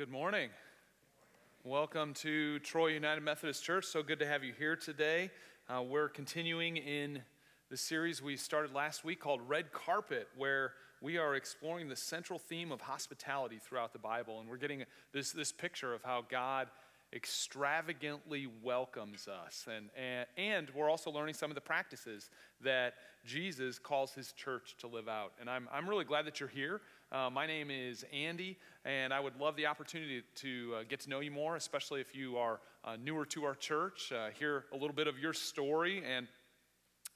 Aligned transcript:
good 0.00 0.08
morning. 0.08 0.48
Welcome 1.62 2.14
to 2.14 2.58
Troy 2.60 2.86
United 2.86 3.20
Methodist 3.20 3.62
Church. 3.62 3.84
So 3.84 4.02
good 4.02 4.18
to 4.20 4.26
have 4.26 4.42
you 4.42 4.54
here 4.58 4.74
today. 4.74 5.30
Uh, 5.68 5.82
we're 5.82 6.08
continuing 6.08 6.78
in 6.78 7.20
the 7.68 7.76
series 7.76 8.22
we 8.22 8.38
started 8.38 8.72
last 8.72 9.04
week 9.04 9.20
called 9.20 9.42
Red 9.46 9.72
Carpet, 9.72 10.26
where 10.38 10.72
we 11.02 11.18
are 11.18 11.34
exploring 11.34 11.90
the 11.90 11.96
central 11.96 12.38
theme 12.38 12.72
of 12.72 12.80
hospitality 12.80 13.58
throughout 13.62 13.92
the 13.92 13.98
Bible. 13.98 14.40
And 14.40 14.48
we're 14.48 14.56
getting 14.56 14.84
this, 15.12 15.32
this 15.32 15.52
picture 15.52 15.92
of 15.92 16.02
how 16.02 16.24
God 16.30 16.68
extravagantly 17.12 18.48
welcomes 18.62 19.28
us. 19.28 19.66
And, 19.70 19.90
and, 19.94 20.26
and 20.38 20.70
we're 20.74 20.88
also 20.88 21.10
learning 21.10 21.34
some 21.34 21.50
of 21.50 21.56
the 21.56 21.60
practices 21.60 22.30
that 22.62 22.94
Jesus 23.26 23.78
calls 23.78 24.14
his 24.14 24.32
church 24.32 24.76
to 24.78 24.86
live 24.86 25.08
out. 25.08 25.32
And 25.40 25.50
I'm, 25.50 25.68
I'm 25.70 25.86
really 25.86 26.06
glad 26.06 26.24
that 26.24 26.40
you're 26.40 26.48
here. 26.48 26.80
Uh, 27.12 27.28
my 27.28 27.44
name 27.44 27.72
is 27.72 28.04
Andy, 28.12 28.56
and 28.84 29.12
I 29.12 29.18
would 29.18 29.34
love 29.40 29.56
the 29.56 29.66
opportunity 29.66 30.22
to 30.36 30.74
uh, 30.76 30.82
get 30.88 31.00
to 31.00 31.10
know 31.10 31.18
you 31.18 31.32
more, 31.32 31.56
especially 31.56 32.00
if 32.00 32.14
you 32.14 32.36
are 32.36 32.60
uh, 32.84 32.96
newer 33.02 33.26
to 33.26 33.42
our 33.42 33.56
church, 33.56 34.12
uh, 34.12 34.28
hear 34.38 34.66
a 34.72 34.76
little 34.76 34.94
bit 34.94 35.08
of 35.08 35.18
your 35.18 35.32
story, 35.32 36.04
and, 36.08 36.28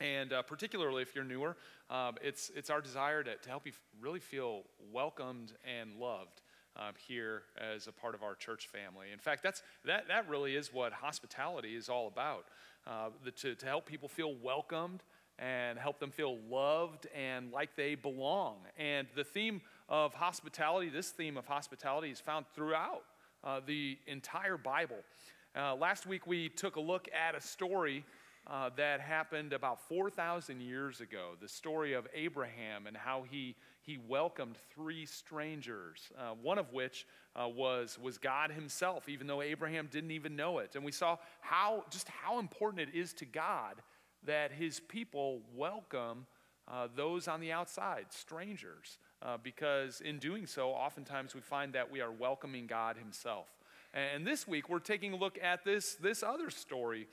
and 0.00 0.32
uh, 0.32 0.42
particularly 0.42 1.02
if 1.02 1.14
you're 1.14 1.22
newer, 1.22 1.56
um, 1.90 2.16
it's, 2.20 2.50
it's 2.56 2.70
our 2.70 2.80
desire 2.80 3.22
to, 3.22 3.36
to 3.36 3.48
help 3.48 3.66
you 3.66 3.72
really 4.00 4.18
feel 4.18 4.62
welcomed 4.92 5.52
and 5.78 5.94
loved. 5.96 6.42
Um, 6.76 6.94
here 7.06 7.42
as 7.56 7.86
a 7.86 7.92
part 7.92 8.16
of 8.16 8.24
our 8.24 8.34
church 8.34 8.66
family. 8.66 9.12
In 9.12 9.20
fact, 9.20 9.44
that's, 9.44 9.62
that, 9.84 10.08
that 10.08 10.28
really 10.28 10.56
is 10.56 10.72
what 10.72 10.92
hospitality 10.92 11.76
is 11.76 11.88
all 11.88 12.08
about 12.08 12.46
uh, 12.84 13.10
the, 13.24 13.30
to, 13.30 13.54
to 13.54 13.66
help 13.66 13.86
people 13.86 14.08
feel 14.08 14.34
welcomed 14.34 15.04
and 15.38 15.78
help 15.78 16.00
them 16.00 16.10
feel 16.10 16.38
loved 16.50 17.06
and 17.14 17.52
like 17.52 17.76
they 17.76 17.94
belong. 17.94 18.56
And 18.76 19.06
the 19.14 19.22
theme 19.22 19.62
of 19.88 20.14
hospitality, 20.14 20.88
this 20.88 21.10
theme 21.10 21.36
of 21.36 21.46
hospitality, 21.46 22.10
is 22.10 22.20
found 22.20 22.46
throughout 22.54 23.02
uh, 23.42 23.60
the 23.66 23.98
entire 24.06 24.56
Bible. 24.56 24.96
Uh, 25.56 25.74
last 25.74 26.06
week 26.06 26.26
we 26.26 26.48
took 26.48 26.76
a 26.76 26.80
look 26.80 27.08
at 27.12 27.34
a 27.34 27.40
story 27.40 28.04
uh, 28.46 28.70
that 28.76 29.00
happened 29.00 29.52
about 29.52 29.80
4,000 29.88 30.60
years 30.60 31.00
ago 31.00 31.32
the 31.40 31.48
story 31.48 31.94
of 31.94 32.06
Abraham 32.14 32.86
and 32.86 32.96
how 32.96 33.24
he, 33.30 33.54
he 33.82 33.98
welcomed 34.08 34.56
three 34.74 35.06
strangers, 35.06 36.10
uh, 36.18 36.34
one 36.42 36.58
of 36.58 36.72
which 36.72 37.06
uh, 37.36 37.48
was, 37.48 37.98
was 38.02 38.18
God 38.18 38.50
Himself, 38.50 39.08
even 39.08 39.26
though 39.26 39.42
Abraham 39.42 39.88
didn't 39.90 40.10
even 40.10 40.36
know 40.36 40.58
it. 40.58 40.76
And 40.76 40.84
we 40.84 40.92
saw 40.92 41.16
how, 41.40 41.84
just 41.90 42.08
how 42.08 42.38
important 42.38 42.88
it 42.88 42.94
is 42.98 43.12
to 43.14 43.24
God 43.24 43.76
that 44.24 44.52
His 44.52 44.80
people 44.80 45.40
welcome 45.54 46.26
uh, 46.66 46.88
those 46.96 47.28
on 47.28 47.40
the 47.40 47.52
outside, 47.52 48.06
strangers 48.10 48.98
uh, 49.24 49.38
because 49.42 50.00
in 50.00 50.18
doing 50.18 50.46
so, 50.46 50.70
oftentimes 50.70 51.34
we 51.34 51.40
find 51.40 51.72
that 51.72 51.90
we 51.90 52.00
are 52.00 52.12
welcoming 52.12 52.66
God 52.66 52.96
Himself. 52.96 53.46
And 53.94 54.26
this 54.26 54.46
week, 54.46 54.68
we're 54.68 54.80
taking 54.80 55.12
a 55.12 55.16
look 55.16 55.38
at 55.40 55.64
this, 55.64 55.94
this 55.94 56.22
other 56.22 56.50
story 56.50 57.06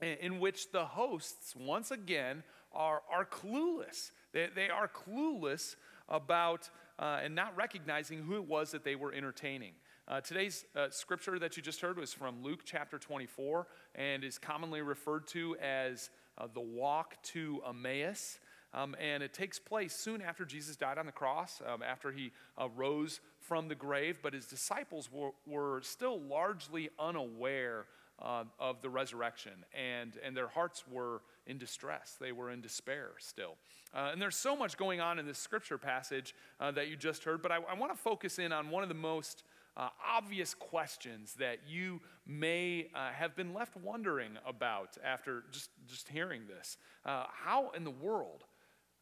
in 0.00 0.40
which 0.40 0.72
the 0.72 0.84
hosts, 0.84 1.54
once 1.54 1.90
again, 1.90 2.42
are, 2.72 3.02
are 3.12 3.24
clueless. 3.26 4.10
They, 4.32 4.48
they 4.54 4.70
are 4.70 4.88
clueless 4.88 5.76
about 6.08 6.70
uh, 6.98 7.20
and 7.22 7.34
not 7.34 7.56
recognizing 7.56 8.22
who 8.22 8.36
it 8.36 8.44
was 8.46 8.70
that 8.70 8.84
they 8.84 8.94
were 8.94 9.12
entertaining. 9.12 9.72
Uh, 10.08 10.20
today's 10.20 10.64
uh, 10.74 10.86
scripture 10.90 11.38
that 11.38 11.56
you 11.56 11.62
just 11.62 11.80
heard 11.80 11.98
was 11.98 12.12
from 12.12 12.42
Luke 12.42 12.60
chapter 12.64 12.98
24 12.98 13.66
and 13.94 14.24
is 14.24 14.38
commonly 14.38 14.82
referred 14.82 15.26
to 15.28 15.56
as 15.56 16.10
uh, 16.38 16.46
the 16.52 16.60
walk 16.60 17.22
to 17.22 17.60
Emmaus. 17.68 18.38
Um, 18.74 18.96
and 19.00 19.22
it 19.22 19.34
takes 19.34 19.58
place 19.58 19.94
soon 19.94 20.22
after 20.22 20.44
Jesus 20.44 20.76
died 20.76 20.98
on 20.98 21.06
the 21.06 21.12
cross, 21.12 21.60
um, 21.66 21.82
after 21.82 22.10
he 22.10 22.32
uh, 22.58 22.68
rose 22.74 23.20
from 23.40 23.68
the 23.68 23.74
grave. 23.74 24.18
But 24.22 24.32
his 24.32 24.46
disciples 24.46 25.10
were, 25.12 25.32
were 25.46 25.80
still 25.82 26.20
largely 26.20 26.90
unaware 26.98 27.86
uh, 28.20 28.44
of 28.58 28.80
the 28.82 28.88
resurrection, 28.88 29.52
and, 29.74 30.16
and 30.24 30.36
their 30.36 30.48
hearts 30.48 30.84
were 30.90 31.22
in 31.46 31.58
distress. 31.58 32.16
They 32.20 32.32
were 32.32 32.50
in 32.50 32.60
despair 32.60 33.10
still. 33.18 33.56
Uh, 33.92 34.10
and 34.12 34.22
there's 34.22 34.36
so 34.36 34.56
much 34.56 34.76
going 34.76 35.00
on 35.00 35.18
in 35.18 35.26
this 35.26 35.38
scripture 35.38 35.78
passage 35.78 36.34
uh, 36.60 36.70
that 36.72 36.88
you 36.88 36.96
just 36.96 37.24
heard, 37.24 37.42
but 37.42 37.50
I, 37.50 37.56
I 37.56 37.74
want 37.74 37.92
to 37.92 37.98
focus 37.98 38.38
in 38.38 38.52
on 38.52 38.70
one 38.70 38.82
of 38.82 38.88
the 38.88 38.94
most 38.94 39.42
uh, 39.76 39.88
obvious 40.06 40.54
questions 40.54 41.34
that 41.38 41.58
you 41.66 42.00
may 42.26 42.88
uh, 42.94 43.10
have 43.10 43.34
been 43.34 43.54
left 43.54 43.76
wondering 43.76 44.32
about 44.46 44.96
after 45.04 45.44
just, 45.50 45.70
just 45.88 46.08
hearing 46.08 46.42
this. 46.46 46.76
Uh, 47.04 47.24
how 47.32 47.70
in 47.70 47.82
the 47.82 47.90
world 47.90 48.44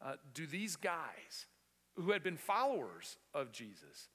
uh, 0.02 0.14
do 0.34 0.46
these 0.46 0.76
guys 0.76 1.46
who 1.94 2.12
had 2.12 2.22
been 2.22 2.36
followers 2.36 3.16
of 3.34 3.52
Jesus, 3.52 4.08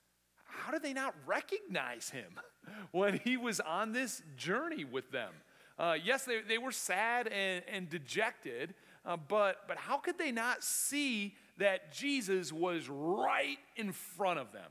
how 0.46 0.72
did 0.72 0.82
they 0.82 0.94
not 0.94 1.14
recognize 1.26 2.10
him 2.10 2.40
when 2.92 3.20
he 3.24 3.38
was 3.38 3.60
on 3.60 3.92
this 3.92 4.22
journey 4.36 4.84
with 4.84 5.12
them? 5.12 5.32
Uh, 5.78 5.96
yes, 6.02 6.24
they, 6.24 6.42
they 6.48 6.58
were 6.58 6.72
sad 6.72 7.28
and, 7.28 7.64
and 7.72 7.90
dejected, 7.90 8.74
uh, 9.06 9.18
but, 9.18 9.58
but 9.68 9.78
how 9.78 9.98
could 9.98 10.18
they 10.18 10.32
not 10.32 10.64
see 10.64 11.36
that 11.58 11.94
Jesus 11.94 12.52
was 12.52 12.90
right 12.90 13.58
in 13.76 13.92
front 13.92 14.40
of 14.40 14.52
them? 14.54 14.70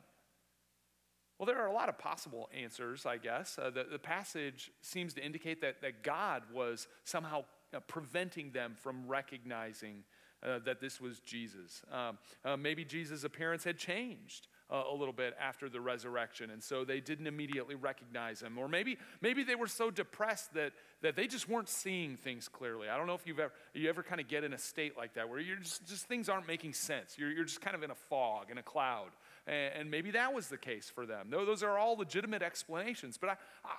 Well, 1.38 1.46
there 1.46 1.58
are 1.58 1.66
a 1.66 1.72
lot 1.72 1.88
of 1.88 1.98
possible 1.98 2.48
answers, 2.58 3.06
I 3.06 3.16
guess. 3.16 3.58
Uh, 3.58 3.70
the, 3.70 3.84
the 3.90 3.98
passage 3.98 4.70
seems 4.80 5.14
to 5.14 5.24
indicate 5.24 5.60
that, 5.60 5.82
that 5.82 6.02
God 6.02 6.42
was 6.52 6.86
somehow 7.04 7.44
uh, 7.74 7.80
preventing 7.80 8.52
them 8.52 8.76
from 8.80 9.06
recognizing 9.06 10.04
uh, 10.44 10.58
that 10.64 10.80
this 10.80 11.00
was 11.00 11.20
Jesus. 11.20 11.82
Um, 11.92 12.18
uh, 12.44 12.56
maybe 12.56 12.84
Jesus' 12.84 13.24
appearance 13.24 13.64
had 13.64 13.78
changed. 13.78 14.48
Uh, 14.70 14.82
a 14.90 14.94
little 14.94 15.12
bit 15.12 15.36
after 15.38 15.68
the 15.68 15.78
resurrection, 15.78 16.48
and 16.48 16.62
so 16.62 16.86
they 16.86 16.98
didn't 16.98 17.26
immediately 17.26 17.74
recognize 17.74 18.40
him. 18.40 18.56
Or 18.56 18.66
maybe, 18.66 18.96
maybe 19.20 19.44
they 19.44 19.56
were 19.56 19.66
so 19.66 19.90
depressed 19.90 20.54
that, 20.54 20.72
that 21.02 21.16
they 21.16 21.26
just 21.26 21.50
weren't 21.50 21.68
seeing 21.68 22.16
things 22.16 22.48
clearly. 22.48 22.88
I 22.88 22.96
don't 22.96 23.06
know 23.06 23.14
if 23.14 23.26
you've 23.26 23.38
ever, 23.38 23.52
you 23.74 23.90
ever 23.90 24.02
kind 24.02 24.22
of 24.22 24.26
get 24.26 24.42
in 24.42 24.54
a 24.54 24.58
state 24.58 24.96
like 24.96 25.14
that 25.14 25.28
where 25.28 25.38
you're 25.38 25.58
just, 25.58 25.86
just 25.86 26.08
things 26.08 26.30
aren't 26.30 26.48
making 26.48 26.72
sense. 26.72 27.16
You're, 27.18 27.30
you're 27.30 27.44
just 27.44 27.60
kind 27.60 27.76
of 27.76 27.82
in 27.82 27.90
a 27.90 27.94
fog, 27.94 28.50
in 28.50 28.56
a 28.56 28.62
cloud. 28.62 29.10
And, 29.46 29.90
maybe 29.90 30.12
that 30.12 30.32
was 30.32 30.48
the 30.48 30.56
case 30.56 30.90
for 30.92 31.04
them. 31.04 31.28
Those 31.28 31.62
are 31.62 31.78
all 31.78 31.96
legitimate 31.96 32.42
explanations. 32.42 33.18
But 33.18 33.30
I, 33.30 33.36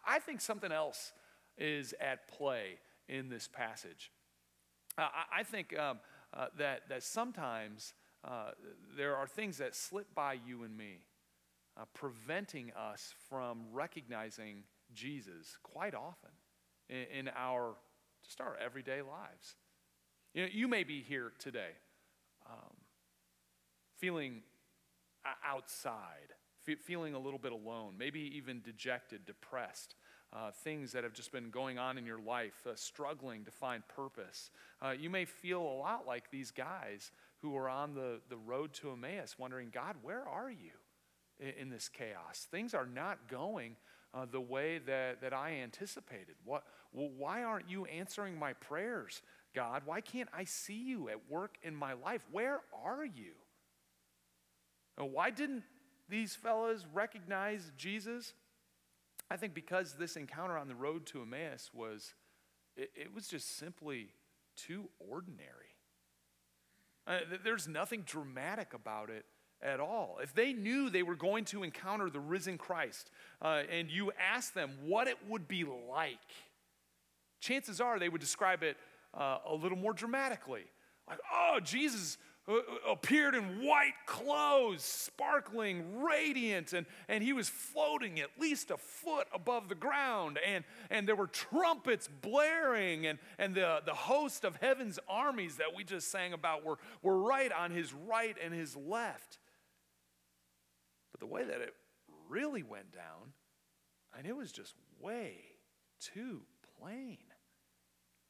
I 0.08 0.20
think 0.20 0.40
something 0.40 0.72
else 0.72 1.14
is 1.58 1.96
at 2.00 2.28
play 2.28 2.78
in 3.10 3.28
this 3.30 3.48
passage. 3.48 4.12
I, 5.00 5.40
I 5.40 5.44
think 5.44 5.78
um, 5.78 5.98
uh, 6.36 6.48
that, 6.58 6.82
that 6.90 7.04
sometimes 7.04 7.94
uh, 8.24 8.52
there 8.98 9.16
are 9.16 9.28
things 9.28 9.58
that 9.58 9.76
slip 9.76 10.14
by 10.14 10.34
you 10.34 10.64
and 10.64 10.76
me, 10.78 11.00
uh, 11.78 11.84
preventing 11.94 12.72
us 12.72 13.14
from 13.30 13.66
recognizing 13.72 14.64
Jesus 14.94 15.58
quite 15.64 15.94
often 15.94 16.32
in, 16.90 17.06
in, 17.20 17.30
our 17.36 17.76
just 18.24 18.42
our 18.42 18.58
everyday 18.58 19.02
lives. 19.02 19.56
You, 20.34 20.44
know, 20.44 20.50
you 20.52 20.68
may 20.68 20.84
be 20.84 21.02
here 21.02 21.32
today 21.40 21.72
um, 22.50 22.76
feeling 23.98 24.42
outside, 25.46 26.34
feeling 26.84 27.14
a 27.14 27.20
little 27.20 27.40
bit 27.40 27.52
alone, 27.52 27.96
maybe 27.98 28.20
even 28.36 28.62
dejected, 28.62 29.26
depressed 29.26 29.96
uh, 30.36 30.52
things 30.52 30.92
that 30.92 31.04
have 31.04 31.14
just 31.14 31.32
been 31.32 31.50
going 31.50 31.80
on 31.80 31.98
in 31.98 32.06
your 32.06 32.20
life, 32.20 32.68
uh, 32.68 32.76
struggling 32.76 33.46
to 33.46 33.52
find 33.52 33.88
purpose. 33.88 34.50
Uh, 34.82 34.92
you 34.92 35.10
may 35.10 35.24
feel 35.24 35.62
a 35.62 35.78
lot 35.80 36.06
like 36.06 36.30
these 36.30 36.52
guys 36.52 37.12
who 37.42 37.56
are 37.56 37.70
on 37.70 37.94
the, 37.94 38.20
the 38.30 38.36
road 38.36 38.74
to 38.74 38.92
Emmaus, 38.92 39.38
wondering, 39.40 39.70
God, 39.74 39.96
where 40.02 40.28
are 40.28 40.52
you 40.52 40.72
in, 41.40 41.54
in 41.62 41.70
this 41.70 41.88
chaos? 41.88 42.48
Things 42.52 42.74
are 42.74 42.86
not 42.86 43.30
going 43.30 43.78
uh, 44.14 44.26
the 44.30 44.42
way 44.42 44.80
that, 44.80 45.22
that 45.22 45.34
I 45.34 45.62
anticipated. 45.64 46.36
What, 46.44 46.64
well, 46.92 47.10
why 47.18 47.44
aren't 47.44 47.70
you 47.70 47.86
answering 47.86 48.38
my 48.38 48.54
prayers, 48.54 49.22
God? 49.54 49.84
Why 49.86 50.02
can't 50.02 50.30
I 50.34 50.44
see 50.44 50.82
you 50.82 51.08
at 51.08 51.30
work 51.30 51.56
in 51.64 51.76
my 51.76 51.94
life? 51.94 52.26
Where 52.32 52.62
are 52.84 53.06
you? 53.06 53.32
why 54.98 55.30
didn't 55.30 55.64
these 56.08 56.36
fellas 56.36 56.86
recognize 56.94 57.74
Jesus? 57.78 58.34
I 59.30 59.38
think 59.38 59.54
because 59.54 59.94
this 59.94 60.16
encounter 60.16 60.58
on 60.58 60.68
the 60.68 60.76
road 60.76 61.06
to 61.08 61.22
Emmaus 61.22 61.72
was, 61.74 62.14
it, 62.78 62.92
it 62.96 63.14
was 63.14 63.28
just 63.28 63.58
simply 63.58 64.10
too 64.56 64.90
ordinary. 65.00 65.50
Uh, 67.08 67.20
there's 67.44 67.68
nothing 67.68 68.04
dramatic 68.06 68.74
about 68.74 69.10
it 69.10 69.26
at 69.62 69.80
all. 69.80 70.20
If 70.22 70.34
they 70.34 70.54
knew 70.54 70.90
they 70.90 71.04
were 71.04 71.16
going 71.16 71.46
to 71.46 71.64
encounter 71.64 72.10
the 72.10 72.20
risen 72.20 72.58
Christ 72.58 73.10
uh, 73.42 73.64
and 73.70 73.90
you 73.90 74.12
asked 74.20 74.54
them 74.54 74.72
what 74.86 75.08
it 75.08 75.18
would 75.28 75.48
be 75.48 75.64
like, 75.64 76.18
chances 77.40 77.82
are 77.82 78.00
they 78.00 78.10
would 78.10 78.22
describe 78.22 78.64
it 78.64 78.78
uh, 79.14 79.40
a 79.48 79.56
little 79.56 79.78
more 79.78 79.94
dramatically. 79.94 80.66
Like, 81.08 81.20
oh, 81.32 81.60
Jesus 81.64 82.18
Uh, 82.48 82.60
appeared 82.88 83.34
in 83.34 83.66
white 83.66 83.96
clothes, 84.06 84.84
sparkling, 84.84 86.04
radiant, 86.04 86.74
and, 86.74 86.86
and 87.08 87.24
he 87.24 87.34
was 87.34 87.50
floating 87.50 88.20
at 88.20 88.30
least 88.40 88.70
a 88.70 88.78
foot 88.78 89.28
above 89.34 89.68
the 89.68 89.74
ground. 89.74 90.38
And, 90.46 90.64
and 90.92 91.08
there 91.08 91.16
were 91.16 91.26
trumpets 91.26 92.08
blaring, 92.08 93.08
and, 93.08 93.18
and 93.40 93.56
the, 93.56 93.82
the 93.84 93.96
host 93.96 94.44
of 94.44 94.58
heaven's 94.58 95.00
armies 95.10 95.56
that 95.56 95.76
we 95.76 95.84
just 95.84 96.12
sang 96.12 96.34
about 96.34 96.64
were, 96.64 96.78
were 97.02 97.18
right 97.18 97.52
on 97.52 97.72
his 97.72 97.92
right 97.94 98.36
and 98.44 98.54
his 98.54 98.76
left. 98.76 99.40
But 101.12 101.22
the 101.22 101.26
way 101.26 101.46
that 101.46 101.62
it 101.62 101.74
really 102.30 102.62
went 102.62 102.92
down, 102.92 103.34
and 104.16 104.28
it 104.28 104.36
was 104.36 104.52
just 104.52 104.76
way 105.02 105.34
too 106.00 106.42
plain, 106.80 107.18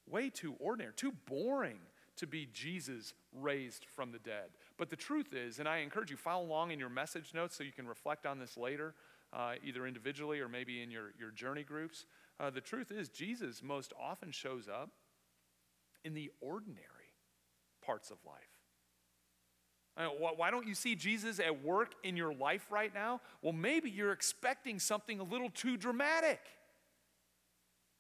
way 0.10 0.30
too 0.30 0.56
ordinary, 0.58 0.94
too 0.96 1.12
boring 1.28 1.80
to 2.18 2.28
be 2.28 2.48
Jesus 2.54 3.14
raised 3.34 3.86
from 3.96 4.12
the 4.12 4.20
dead. 4.20 4.50
But 4.78 4.90
the 4.90 4.96
truth 4.96 5.34
is, 5.34 5.60
and 5.60 5.68
I 5.68 5.78
encourage 5.78 6.12
you, 6.12 6.18
follow 6.18 6.46
along 6.46 6.72
in 6.72 6.80
your 6.80 6.90
message 6.90 7.34
notes 7.34 7.56
so 7.58 7.64
you 7.64 7.72
can 7.72 7.88
reflect 7.88 8.26
on 8.26 8.40
this 8.40 8.58
later, 8.58 8.94
uh, 9.34 9.54
either 9.64 9.86
individually 9.86 10.40
or 10.40 10.48
maybe 10.48 10.82
in 10.82 10.92
your, 10.92 11.14
your 11.20 11.32
journey 11.32 11.64
groups. 11.64 12.06
Uh, 12.40 12.50
the 12.50 12.62
truth 12.62 12.92
is, 12.92 13.10
Jesus 13.10 13.62
most 13.64 13.94
often 14.02 14.32
shows 14.32 14.68
up 14.68 14.90
in 16.04 16.14
the 16.14 16.32
ordinary 16.42 16.86
parts 17.82 18.12
of 18.12 18.18
life. 18.26 18.56
Why 20.38 20.52
don't 20.52 20.68
you 20.68 20.76
see 20.76 20.96
Jesus 20.96 21.40
at 21.40 21.64
work 21.64 21.94
in 22.04 22.18
your 22.18 22.34
life 22.34 22.68
right 22.70 22.94
now? 22.94 23.22
Well, 23.42 23.54
maybe 23.54 23.90
you're 23.90 24.12
expecting 24.12 24.78
something 24.78 25.22
a 25.22 25.24
little 25.24 25.50
too 25.50 25.78
dramatic. 25.78 26.42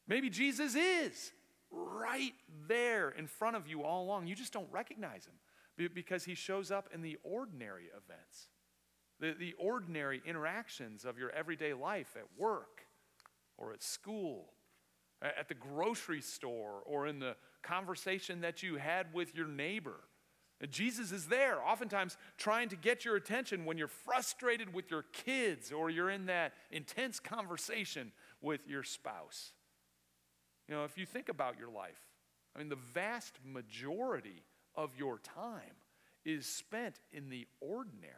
Maybe 0.05 0.29
Jesus 0.29 0.75
is 0.75 1.31
right 1.71 2.33
there 2.67 3.09
in 3.09 3.27
front 3.27 3.55
of 3.55 3.67
you 3.67 3.83
all 3.83 4.05
along. 4.05 4.27
You 4.27 4.35
just 4.35 4.53
don't 4.53 4.71
recognize 4.71 5.25
him 5.25 5.89
because 5.93 6.23
he 6.23 6.35
shows 6.35 6.71
up 6.71 6.89
in 6.93 7.01
the 7.01 7.17
ordinary 7.23 7.85
events, 7.85 8.47
the, 9.19 9.33
the 9.37 9.53
ordinary 9.59 10.21
interactions 10.25 11.05
of 11.05 11.17
your 11.17 11.29
everyday 11.31 11.73
life 11.73 12.15
at 12.15 12.25
work 12.37 12.81
or 13.57 13.73
at 13.73 13.83
school, 13.83 14.51
at 15.21 15.47
the 15.47 15.53
grocery 15.53 16.21
store, 16.21 16.81
or 16.85 17.07
in 17.07 17.19
the 17.19 17.35
conversation 17.63 18.41
that 18.41 18.61
you 18.61 18.75
had 18.75 19.13
with 19.13 19.33
your 19.35 19.47
neighbor. 19.47 20.01
Jesus 20.69 21.11
is 21.11 21.27
there, 21.27 21.61
oftentimes 21.61 22.17
trying 22.37 22.69
to 22.69 22.75
get 22.75 23.03
your 23.03 23.17
attention 23.17 23.65
when 23.65 23.77
you're 23.77 23.87
frustrated 23.87 24.73
with 24.73 24.89
your 24.89 25.03
kids 25.11 25.71
or 25.71 25.89
you're 25.89 26.09
in 26.09 26.27
that 26.27 26.53
intense 26.71 27.19
conversation 27.19 28.11
with 28.41 28.67
your 28.67 28.83
spouse. 28.83 29.51
You 30.67 30.75
know, 30.75 30.83
if 30.83 30.97
you 30.97 31.05
think 31.05 31.29
about 31.29 31.59
your 31.59 31.69
life, 31.69 31.99
I 32.55 32.59
mean, 32.59 32.69
the 32.69 32.75
vast 32.75 33.37
majority 33.43 34.43
of 34.75 34.91
your 34.97 35.19
time 35.19 35.75
is 36.23 36.45
spent 36.45 36.99
in 37.11 37.29
the 37.29 37.47
ordinary. 37.61 38.13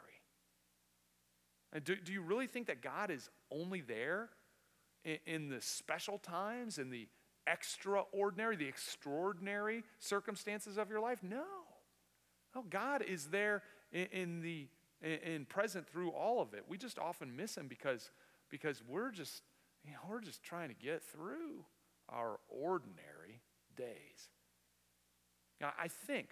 And 1.74 1.84
do, 1.84 1.96
do 1.96 2.14
you 2.14 2.22
really 2.22 2.48
think 2.48 2.68
that 2.68 2.82
God 2.82 3.12
is 3.12 3.30
only 3.52 3.82
there 3.82 4.30
in, 5.04 5.18
in 5.26 5.50
the 5.50 5.62
special 5.62 6.18
times, 6.18 6.78
in 6.78 6.90
the 6.90 7.08
extraordinary, 7.46 8.56
the 8.56 8.68
extraordinary 8.68 9.84
circumstances 10.00 10.78
of 10.78 10.90
your 10.90 11.02
life? 11.02 11.20
No. 11.22 11.44
No, 12.56 12.64
God 12.70 13.02
is 13.02 13.26
there 13.26 13.64
in, 13.92 14.08
in 14.12 14.42
the 14.42 14.68
in 15.04 15.46
present 15.46 15.88
through 15.88 16.10
all 16.10 16.42
of 16.42 16.56
it. 16.56 16.64
We 16.68 16.78
just 16.78 16.98
often 16.98 17.36
miss 17.36 17.56
him 17.56 17.68
because 17.68 18.10
because 18.50 18.82
we're 18.88 19.12
just 19.12 19.44
you 19.86 19.92
know, 19.92 20.00
we're 20.10 20.22
just 20.22 20.42
trying 20.42 20.70
to 20.70 20.76
get 20.76 21.04
through 21.04 21.66
our 22.10 22.40
ordinary 22.50 23.42
days. 23.76 24.30
Now, 25.60 25.74
I 25.80 25.88
think, 25.88 26.30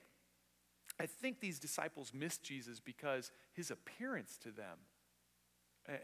I 0.99 1.05
think 1.05 1.39
these 1.39 1.59
disciples 1.59 2.13
missed 2.13 2.43
Jesus 2.43 2.79
because 2.79 3.31
his 3.53 3.71
appearance 3.71 4.37
to 4.43 4.51
them 4.51 4.77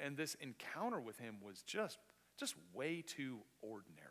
and 0.04 0.16
this 0.16 0.36
encounter 0.36 1.00
with 1.00 1.18
him 1.18 1.38
was 1.44 1.62
just, 1.64 1.98
just 2.38 2.56
way 2.74 3.02
too 3.02 3.40
ordinary. 3.62 4.08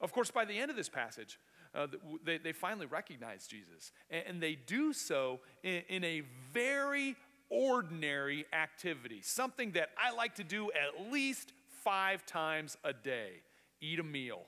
Of 0.00 0.12
course, 0.12 0.30
by 0.30 0.44
the 0.44 0.58
end 0.58 0.70
of 0.70 0.76
this 0.76 0.88
passage, 0.88 1.38
uh, 1.74 1.86
they, 2.24 2.38
they 2.38 2.52
finally 2.52 2.86
recognize 2.86 3.46
Jesus, 3.46 3.92
and, 4.10 4.40
they 4.42 4.54
do 4.54 4.92
so 4.92 5.40
in, 5.62 5.82
in 5.88 6.04
a 6.04 6.22
very 6.52 7.16
ordinary 7.50 8.46
activity, 8.52 9.20
something 9.22 9.72
that 9.72 9.90
I 9.98 10.14
like 10.14 10.34
to 10.36 10.44
do 10.44 10.70
at 10.72 11.10
least 11.12 11.52
five 11.82 12.24
times 12.26 12.76
a 12.84 12.92
day 12.92 13.42
eat 13.80 13.98
a 13.98 14.02
meal. 14.02 14.42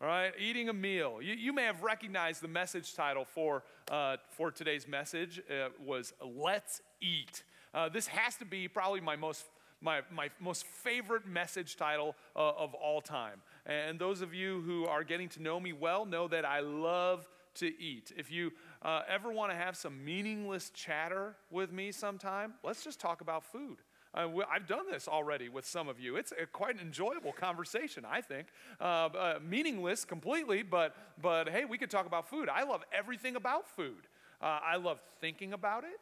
All 0.00 0.06
right, 0.06 0.32
eating 0.38 0.68
a 0.68 0.72
meal. 0.72 1.18
You, 1.20 1.34
you 1.34 1.52
may 1.52 1.64
have 1.64 1.82
recognized 1.82 2.40
the 2.40 2.48
message 2.48 2.94
title 2.94 3.24
for, 3.24 3.64
uh, 3.90 4.18
for 4.30 4.52
today's 4.52 4.86
message 4.86 5.42
uh, 5.50 5.70
was 5.84 6.12
Let's 6.24 6.82
Eat. 7.00 7.42
Uh, 7.74 7.88
this 7.88 8.06
has 8.06 8.36
to 8.36 8.44
be 8.44 8.68
probably 8.68 9.00
my 9.00 9.16
most, 9.16 9.44
my, 9.80 10.02
my 10.12 10.30
most 10.38 10.66
favorite 10.66 11.26
message 11.26 11.76
title 11.76 12.14
uh, 12.36 12.50
of 12.50 12.74
all 12.74 13.00
time. 13.00 13.42
And 13.66 13.98
those 13.98 14.20
of 14.20 14.32
you 14.32 14.60
who 14.60 14.86
are 14.86 15.02
getting 15.02 15.28
to 15.30 15.42
know 15.42 15.58
me 15.58 15.72
well 15.72 16.06
know 16.06 16.28
that 16.28 16.44
I 16.44 16.60
love 16.60 17.26
to 17.56 17.66
eat. 17.66 18.12
If 18.16 18.30
you 18.30 18.52
uh, 18.82 19.02
ever 19.08 19.32
want 19.32 19.50
to 19.50 19.56
have 19.56 19.76
some 19.76 20.04
meaningless 20.04 20.70
chatter 20.70 21.34
with 21.50 21.72
me 21.72 21.90
sometime, 21.90 22.54
let's 22.62 22.84
just 22.84 23.00
talk 23.00 23.20
about 23.20 23.42
food. 23.42 23.78
Uh, 24.14 24.28
I've 24.50 24.66
done 24.66 24.90
this 24.90 25.06
already 25.08 25.48
with 25.48 25.66
some 25.66 25.88
of 25.88 26.00
you. 26.00 26.16
It's 26.16 26.32
a, 26.32 26.46
quite 26.46 26.74
an 26.74 26.80
enjoyable 26.80 27.32
conversation, 27.32 28.04
I 28.08 28.20
think. 28.20 28.48
Uh, 28.80 28.84
uh, 28.84 29.38
meaningless 29.46 30.04
completely, 30.04 30.62
but, 30.62 30.96
but 31.20 31.48
hey, 31.48 31.64
we 31.64 31.78
could 31.78 31.90
talk 31.90 32.06
about 32.06 32.28
food. 32.28 32.48
I 32.48 32.64
love 32.64 32.82
everything 32.92 33.36
about 33.36 33.68
food. 33.68 34.06
Uh, 34.40 34.60
I 34.64 34.76
love 34.76 35.00
thinking 35.20 35.52
about 35.52 35.84
it. 35.84 36.00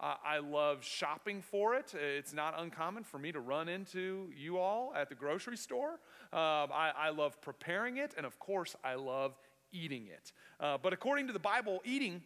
Uh, 0.00 0.14
I 0.24 0.38
love 0.38 0.84
shopping 0.84 1.42
for 1.42 1.74
it. 1.74 1.92
It's 1.92 2.32
not 2.32 2.54
uncommon 2.56 3.02
for 3.02 3.18
me 3.18 3.32
to 3.32 3.40
run 3.40 3.68
into 3.68 4.30
you 4.36 4.58
all 4.58 4.92
at 4.94 5.08
the 5.08 5.16
grocery 5.16 5.56
store. 5.56 5.94
Um, 6.32 6.70
I, 6.72 6.92
I, 6.96 7.10
love 7.10 7.40
preparing 7.40 7.96
it, 7.96 8.14
and 8.16 8.24
of 8.24 8.38
course, 8.38 8.76
I 8.84 8.94
love 8.94 9.36
eating 9.72 10.06
it. 10.06 10.32
Uh, 10.60 10.78
but 10.80 10.92
according 10.92 11.26
to 11.26 11.32
the 11.32 11.40
Bible, 11.40 11.80
eating, 11.84 12.22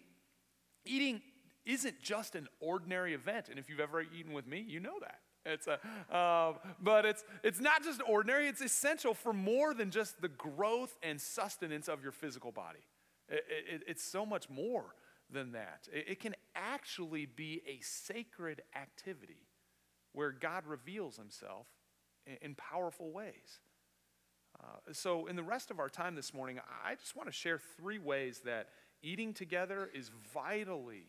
eating 0.85 1.23
isn't 1.65 2.01
just 2.01 2.35
an 2.35 2.49
ordinary 2.61 3.15
event. 3.15 3.49
And 3.49 3.59
if 3.59 3.69
you've 3.69 3.81
ever 3.81 4.03
eaten 4.03 4.33
with 4.33 4.47
me, 4.47 4.65
you 4.67 4.81
know 4.81 4.99
that. 5.01 5.21
It's 5.45 5.67
a, 5.67 5.81
uh, 6.15 6.55
but 6.81 7.05
it's, 7.05 7.25
it's 7.43 7.61
not 7.61 7.83
just 7.83 8.01
ordinary, 8.09 8.47
it's 8.47 8.61
essential 8.61 9.13
for 9.13 9.33
more 9.33 9.75
than 9.75 9.91
just 9.91 10.21
the 10.21 10.29
growth 10.29 10.97
and 11.03 11.21
sustenance 11.21 11.89
of 11.89 12.03
your 12.03 12.13
physical 12.13 12.53
body. 12.53 12.87
It, 13.29 13.45
it, 13.49 13.83
it's 13.89 14.05
so 14.05 14.25
much 14.25 14.49
more 14.49 14.95
than 15.31 15.53
that. 15.53 15.89
It, 15.93 16.05
it 16.11 16.21
can 16.21 16.35
actually 16.55 17.27
be 17.27 17.63
a 17.67 17.81
sacred 17.83 18.63
activity 18.77 19.49
where 20.13 20.31
God 20.31 20.67
reveals 20.67 21.17
himself 21.17 21.67
in, 22.27 22.37
in 22.41 22.55
powerful 22.55 23.11
ways. 23.11 23.61
Uh, 24.61 24.93
so, 24.93 25.27
in 25.27 25.35
the 25.35 25.43
rest 25.43 25.71
of 25.71 25.81
our 25.81 25.89
time 25.89 26.15
this 26.15 26.35
morning, 26.35 26.61
I 26.85 26.95
just 26.95 27.17
want 27.17 27.29
to 27.29 27.33
share 27.33 27.59
three 27.79 27.99
ways 27.99 28.43
that 28.45 28.69
eating 29.03 29.33
together 29.33 29.91
is 29.95 30.11
vitally 30.33 31.07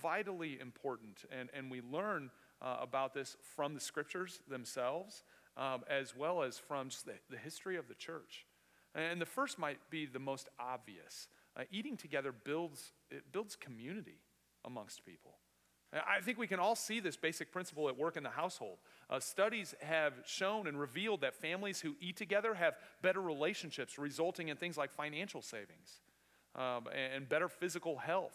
vitally 0.00 0.58
important. 0.60 1.24
And, 1.30 1.48
and 1.54 1.70
we 1.70 1.80
learn 1.80 2.30
uh, 2.60 2.76
about 2.80 3.14
this 3.14 3.36
from 3.54 3.74
the 3.74 3.80
scriptures 3.80 4.40
themselves, 4.48 5.22
um, 5.56 5.82
as 5.88 6.16
well 6.16 6.42
as 6.42 6.58
from 6.58 6.88
the, 7.04 7.12
the, 7.30 7.36
history 7.36 7.76
of 7.76 7.88
the 7.88 7.94
church. 7.94 8.46
And 8.94 9.20
the 9.20 9.26
first 9.26 9.58
might 9.58 9.78
be 9.90 10.06
the 10.06 10.18
most 10.18 10.48
obvious. 10.58 11.28
Uh, 11.56 11.64
eating 11.70 11.96
together 11.96 12.32
builds, 12.32 12.92
it 13.10 13.32
builds 13.32 13.56
community 13.56 14.20
amongst 14.64 15.04
people. 15.04 15.36
I 15.92 16.20
think 16.20 16.36
we 16.36 16.46
can 16.46 16.58
all 16.58 16.74
see 16.74 17.00
this 17.00 17.16
basic 17.16 17.52
principle 17.52 17.88
at 17.88 17.96
work 17.96 18.16
in 18.16 18.22
the 18.22 18.30
household. 18.30 18.78
Uh, 19.08 19.20
studies 19.20 19.74
have 19.80 20.14
shown 20.26 20.66
and 20.66 20.78
revealed 20.78 21.20
that 21.20 21.34
families 21.34 21.80
who 21.80 21.94
eat 22.00 22.16
together 22.16 22.54
have 22.54 22.74
better 23.02 23.20
relationships, 23.20 23.98
resulting 23.98 24.48
in 24.48 24.56
things 24.56 24.76
like 24.76 24.92
financial 24.92 25.40
savings 25.40 26.00
um, 26.56 26.88
and 26.92 27.28
better 27.28 27.48
physical 27.48 27.96
health. 27.96 28.34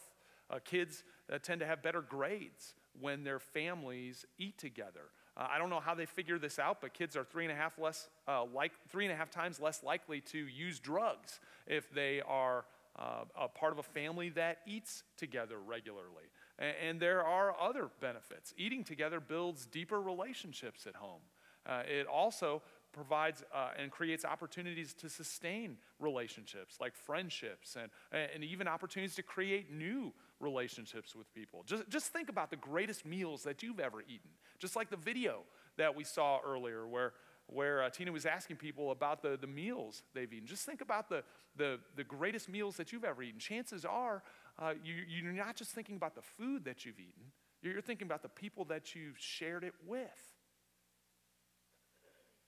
Uh, 0.49 0.59
kids 0.63 1.03
uh, 1.31 1.37
tend 1.39 1.59
to 1.61 1.65
have 1.65 1.81
better 1.81 2.01
grades 2.01 2.75
when 2.99 3.23
their 3.23 3.39
families 3.39 4.25
eat 4.37 4.57
together. 4.57 5.09
Uh, 5.37 5.47
I 5.49 5.57
don't 5.57 5.69
know 5.69 5.79
how 5.79 5.95
they 5.95 6.05
figure 6.05 6.37
this 6.37 6.59
out, 6.59 6.81
but 6.81 6.93
kids 6.93 7.15
are 7.15 7.23
three 7.23 7.45
and 7.45 7.51
a 7.51 7.55
half 7.55 7.79
less 7.79 8.09
uh, 8.27 8.43
like 8.45 8.73
three 8.89 9.05
and 9.05 9.13
a 9.13 9.15
half 9.15 9.31
times 9.31 9.59
less 9.59 9.83
likely 9.83 10.21
to 10.21 10.37
use 10.37 10.79
drugs 10.79 11.39
if 11.67 11.91
they 11.93 12.21
are 12.27 12.65
uh, 12.99 13.23
a 13.39 13.47
part 13.47 13.71
of 13.71 13.79
a 13.79 13.83
family 13.83 14.29
that 14.29 14.59
eats 14.67 15.03
together 15.15 15.57
regularly. 15.59 16.29
And, 16.59 16.75
and 16.85 16.99
there 16.99 17.23
are 17.23 17.55
other 17.59 17.89
benefits. 18.01 18.53
Eating 18.57 18.83
together 18.83 19.21
builds 19.21 19.65
deeper 19.65 20.01
relationships 20.01 20.85
at 20.85 20.95
home. 20.95 21.21
Uh, 21.65 21.83
it 21.87 22.07
also 22.07 22.61
provides 22.91 23.43
uh, 23.53 23.69
and 23.77 23.89
creates 23.89 24.25
opportunities 24.25 24.93
to 24.93 25.07
sustain 25.07 25.77
relationships 25.99 26.77
like 26.81 26.93
friendships 26.93 27.77
and, 27.81 27.89
and 28.33 28.43
even 28.43 28.67
opportunities 28.67 29.15
to 29.15 29.23
create 29.23 29.71
new 29.71 30.11
relationships 30.41 31.15
with 31.15 31.33
people. 31.33 31.63
Just, 31.65 31.89
just 31.89 32.07
think 32.07 32.29
about 32.29 32.49
the 32.49 32.57
greatest 32.57 33.05
meals 33.05 33.43
that 33.43 33.63
you've 33.63 33.79
ever 33.79 34.01
eaten. 34.01 34.31
Just 34.59 34.75
like 34.75 34.89
the 34.89 34.97
video 34.97 35.43
that 35.77 35.95
we 35.95 36.03
saw 36.03 36.39
earlier 36.45 36.87
where, 36.87 37.13
where 37.47 37.83
uh, 37.83 37.89
Tina 37.89 38.11
was 38.11 38.25
asking 38.25 38.57
people 38.57 38.91
about 38.91 39.21
the, 39.21 39.37
the 39.39 39.47
meals 39.47 40.03
they've 40.13 40.31
eaten. 40.31 40.47
Just 40.47 40.65
think 40.65 40.81
about 40.81 41.09
the, 41.09 41.23
the, 41.55 41.79
the 41.95 42.03
greatest 42.03 42.49
meals 42.49 42.77
that 42.77 42.91
you've 42.91 43.03
ever 43.03 43.23
eaten. 43.23 43.39
Chances 43.39 43.85
are 43.85 44.23
uh, 44.59 44.73
you, 44.83 44.95
you're 45.07 45.31
not 45.31 45.55
just 45.55 45.71
thinking 45.71 45.95
about 45.95 46.15
the 46.15 46.21
food 46.21 46.65
that 46.65 46.85
you've 46.85 46.99
eaten, 46.99 47.31
you're 47.61 47.81
thinking 47.81 48.07
about 48.07 48.23
the 48.23 48.29
people 48.29 48.65
that 48.65 48.95
you've 48.95 49.17
shared 49.17 49.63
it 49.63 49.73
with. 49.85 50.33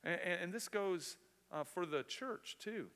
And, 0.04 0.20
and 0.42 0.54
this 0.54 0.68
goes 0.68 1.18
uh, 1.52 1.64
for 1.64 1.86
the 1.86 2.04
church 2.04 2.58
too. 2.60 2.88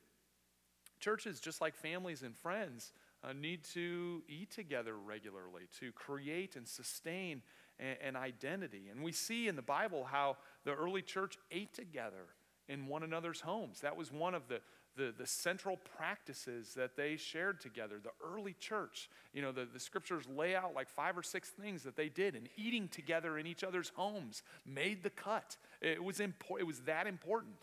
Churches, 1.00 1.40
just 1.40 1.60
like 1.60 1.76
families 1.76 2.22
and 2.22 2.36
friends, 2.36 2.92
uh, 3.24 3.32
need 3.32 3.64
to 3.74 4.22
eat 4.28 4.50
together 4.50 4.96
regularly 4.96 5.64
to 5.80 5.92
create 5.92 6.56
and 6.56 6.66
sustain 6.66 7.42
and, 7.78 7.96
and 8.02 8.16
identity. 8.16 8.88
And 8.90 9.02
we 9.02 9.12
see 9.12 9.48
in 9.48 9.56
the 9.56 9.62
Bible 9.62 10.04
how 10.04 10.36
the 10.64 10.72
early 10.72 11.02
church 11.02 11.36
ate 11.50 11.74
together 11.74 12.26
in 12.68 12.86
one 12.86 13.02
another's 13.02 13.40
homes. 13.40 13.80
That 13.80 13.96
was 13.96 14.12
one 14.12 14.34
of 14.34 14.46
the, 14.48 14.60
the, 14.96 15.14
the 15.16 15.26
central 15.26 15.78
practices 15.96 16.74
that 16.74 16.96
they 16.96 17.16
shared 17.16 17.60
together. 17.60 17.96
The 18.02 18.10
early 18.24 18.54
church, 18.60 19.08
you 19.32 19.42
know, 19.42 19.52
the, 19.52 19.66
the 19.72 19.80
scriptures 19.80 20.24
lay 20.28 20.54
out 20.54 20.74
like 20.74 20.88
five 20.88 21.16
or 21.16 21.22
six 21.22 21.48
things 21.48 21.82
that 21.84 21.96
they 21.96 22.08
did, 22.08 22.34
and 22.34 22.48
eating 22.56 22.88
together 22.88 23.38
in 23.38 23.46
each 23.46 23.64
other's 23.64 23.90
homes 23.94 24.42
made 24.66 25.02
the 25.02 25.10
cut. 25.10 25.56
It 25.80 26.02
was, 26.02 26.18
impor- 26.18 26.60
it 26.60 26.66
was 26.66 26.80
that 26.80 27.06
important. 27.06 27.56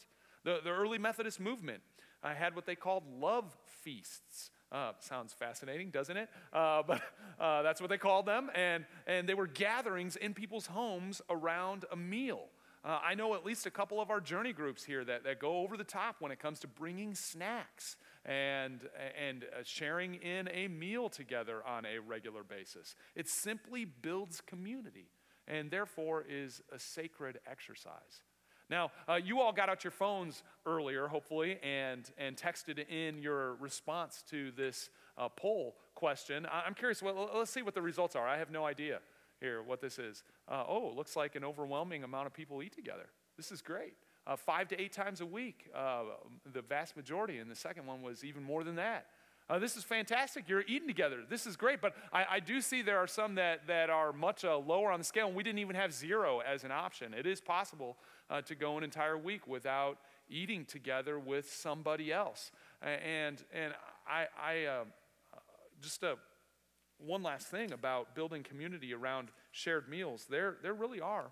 The, 0.44 0.60
the 0.64 0.72
early 0.72 0.98
Methodist 0.98 1.40
movement 1.40 1.82
uh, 2.24 2.34
had 2.34 2.56
what 2.56 2.66
they 2.66 2.76
called 2.76 3.04
love 3.20 3.56
feasts. 3.84 4.50
Uh, 4.76 4.92
sounds 5.00 5.32
fascinating, 5.32 5.90
doesn't 5.90 6.18
it? 6.18 6.30
Uh, 6.52 6.84
but 6.88 7.02
uh, 7.40 7.62
that's 7.62 7.80
what 7.80 7.90
they 7.90 7.98
called 7.98 8.26
them. 8.26 8.50
And, 8.54 8.84
and 9.08 9.28
they 9.28 9.34
were 9.34 9.48
gatherings 9.48 10.18
in 10.18 10.34
people's 10.34 10.66
homes 10.66 11.22
around 11.30 11.86
a 11.94 11.96
meal. 11.96 12.48
Uh, 12.84 13.00
I 13.02 13.16
know 13.16 13.36
at 13.36 13.46
least 13.46 13.66
a 13.66 13.72
couple 13.72 14.02
of 14.02 14.12
our 14.12 14.20
journey 14.20 14.52
groups 14.52 14.84
here 14.84 15.06
that, 15.06 15.24
that 15.24 15.40
go 15.40 15.62
over 15.62 15.78
the 15.78 15.86
top 15.86 16.18
when 16.20 16.32
it 16.32 16.40
comes 16.40 16.60
to 16.60 16.68
bringing 16.68 17.16
snacks 17.16 17.96
and, 18.26 18.82
and 19.18 19.46
uh, 19.46 19.62
sharing 19.64 20.16
in 20.16 20.50
a 20.50 20.68
meal 20.68 21.08
together 21.08 21.66
on 21.66 21.86
a 21.86 22.00
regular 22.00 22.44
basis. 22.44 22.96
It 23.16 23.30
simply 23.30 23.86
builds 23.86 24.42
community 24.42 25.08
and 25.48 25.72
therefore 25.72 26.26
is 26.30 26.62
a 26.72 26.78
sacred 26.78 27.40
exercise. 27.50 28.24
Now, 28.70 28.92
uh, 29.08 29.16
you 29.16 29.40
all 29.42 29.54
got 29.54 29.70
out 29.70 29.84
your 29.84 29.92
phones 29.92 30.44
earlier, 30.66 31.08
hopefully, 31.08 31.60
and, 31.64 32.10
and 32.18 32.36
texted 32.36 32.88
in 32.90 33.20
your 33.20 33.56
response 33.56 34.24
to 34.32 34.52
this 34.52 34.90
uh, 35.18 35.30
poll 35.30 35.76
question. 35.94 36.48
I'm 36.52 36.74
curious, 36.74 37.02
well, 37.02 37.30
let's 37.36 37.52
see 37.52 37.62
what 37.62 37.76
the 37.76 37.82
results 37.82 38.16
are. 38.16 38.28
I 38.28 38.38
have 38.38 38.52
no 38.52 38.66
idea 38.66 39.00
here 39.40 39.62
what 39.62 39.82
this 39.82 40.00
is. 40.00 40.24
Uh, 40.48 40.64
oh, 40.68 40.92
looks 40.96 41.16
like 41.16 41.36
an 41.36 41.44
overwhelming 41.44 42.04
amount 42.04 42.28
of 42.28 42.34
people 42.34 42.64
eat 42.64 42.74
together. 42.74 43.08
This 43.38 43.52
is 43.52 43.62
great. 43.62 43.94
Uh, 44.28 44.36
five 44.36 44.68
to 44.70 44.82
eight 44.82 44.92
times 44.92 45.22
a 45.22 45.26
week, 45.26 45.70
uh, 45.76 46.04
the 46.52 46.62
vast 46.62 46.98
majority, 46.98 47.38
and 47.38 47.50
the 47.50 47.56
second 47.56 47.86
one 47.86 48.02
was 48.02 48.24
even 48.24 48.42
more 48.42 48.64
than 48.64 48.76
that. 48.76 49.06
Uh, 49.48 49.60
this 49.60 49.78
is 49.78 49.84
fantastic. 49.84 50.50
You're 50.50 50.64
eating 50.64 50.88
together. 50.88 51.20
This 51.30 51.46
is 51.46 51.56
great. 51.56 51.80
But 51.80 51.94
I, 52.12 52.26
I 52.32 52.40
do 52.40 52.62
see 52.62 52.82
there 52.82 52.98
are 52.98 53.08
some 53.08 53.36
that, 53.36 53.68
that 53.68 53.92
are 53.92 54.12
much 54.12 54.44
uh, 54.44 54.58
lower 54.58 54.92
on 54.92 55.00
the 55.00 55.06
scale, 55.06 55.28
and 55.28 55.36
we 55.36 55.44
didn't 55.44 55.60
even 55.60 55.76
have 55.76 55.94
zero 55.94 56.40
as 56.40 56.64
an 56.64 56.72
option. 56.72 57.14
It 57.14 57.28
is 57.28 57.40
possible 57.40 57.98
uh, 58.30 58.42
to 58.42 58.56
go 58.56 58.78
an 58.78 58.84
entire 58.84 59.18
week 59.18 59.48
without 59.48 59.98
eating 60.30 60.66
together 60.66 61.20
with 61.20 61.52
somebody 61.52 62.12
else. 62.12 62.52
And, 62.82 63.44
and 63.54 63.74
I, 64.08 64.26
I 64.42 64.66
uh, 64.66 64.84
just 65.82 66.04
uh, 66.04 66.16
one 66.98 67.24
last 67.24 67.48
thing 67.48 67.72
about 67.72 68.16
building 68.16 68.44
community 68.44 68.94
around 68.94 69.30
shared 69.52 69.88
meals. 69.88 70.26
There, 70.30 70.58
there 70.62 70.74
really 70.74 71.02
are. 71.02 71.32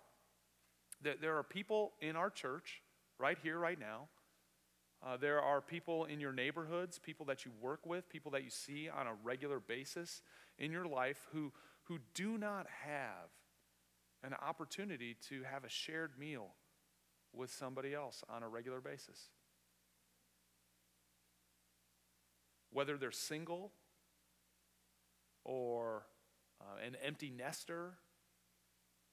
There, 1.01 1.15
there 1.19 1.37
are 1.37 1.43
people 1.43 1.93
in 2.01 2.15
our 2.15 2.29
church 2.29 2.81
right 3.19 3.37
here, 3.41 3.57
right 3.57 3.79
now. 3.79 4.07
Uh, 5.05 5.17
there 5.17 5.41
are 5.41 5.59
people 5.59 6.05
in 6.05 6.19
your 6.19 6.31
neighborhoods, 6.31 6.97
people 6.97 7.25
that 7.25 7.43
you 7.43 7.51
work 7.61 7.85
with, 7.85 8.07
people 8.07 8.31
that 8.31 8.43
you 8.43 8.49
see 8.49 8.89
on 8.89 9.05
a 9.05 9.13
regular 9.23 9.59
basis 9.59 10.21
in 10.57 10.71
your 10.71 10.85
life 10.85 11.27
who, 11.33 11.51
who 11.83 11.99
do 12.13 12.37
not 12.37 12.67
have 12.85 13.29
an 14.23 14.33
opportunity 14.47 15.17
to 15.27 15.43
have 15.43 15.65
a 15.65 15.69
shared 15.69 16.11
meal 16.17 16.51
with 17.33 17.51
somebody 17.51 17.93
else 17.93 18.23
on 18.29 18.43
a 18.43 18.47
regular 18.47 18.79
basis. 18.79 19.29
Whether 22.71 22.97
they're 22.97 23.11
single 23.11 23.71
or 25.43 26.05
uh, 26.61 26.85
an 26.85 26.95
empty 27.03 27.29
nester 27.29 27.93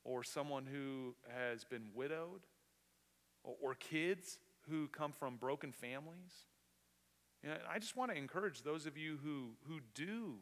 or 0.04 0.22
someone 0.22 0.66
who 0.66 1.14
has 1.28 1.64
been 1.64 1.88
widowed 1.94 2.46
or, 3.44 3.54
or 3.60 3.74
kids 3.74 4.38
who 4.68 4.88
come 4.88 5.12
from 5.12 5.36
broken 5.36 5.72
families. 5.72 6.46
I 7.68 7.78
just 7.78 7.96
want 7.96 8.10
to 8.10 8.16
encourage 8.18 8.62
those 8.62 8.84
of 8.84 8.98
you 8.98 9.18
who, 9.24 9.52
who 9.66 9.80
do 9.94 10.34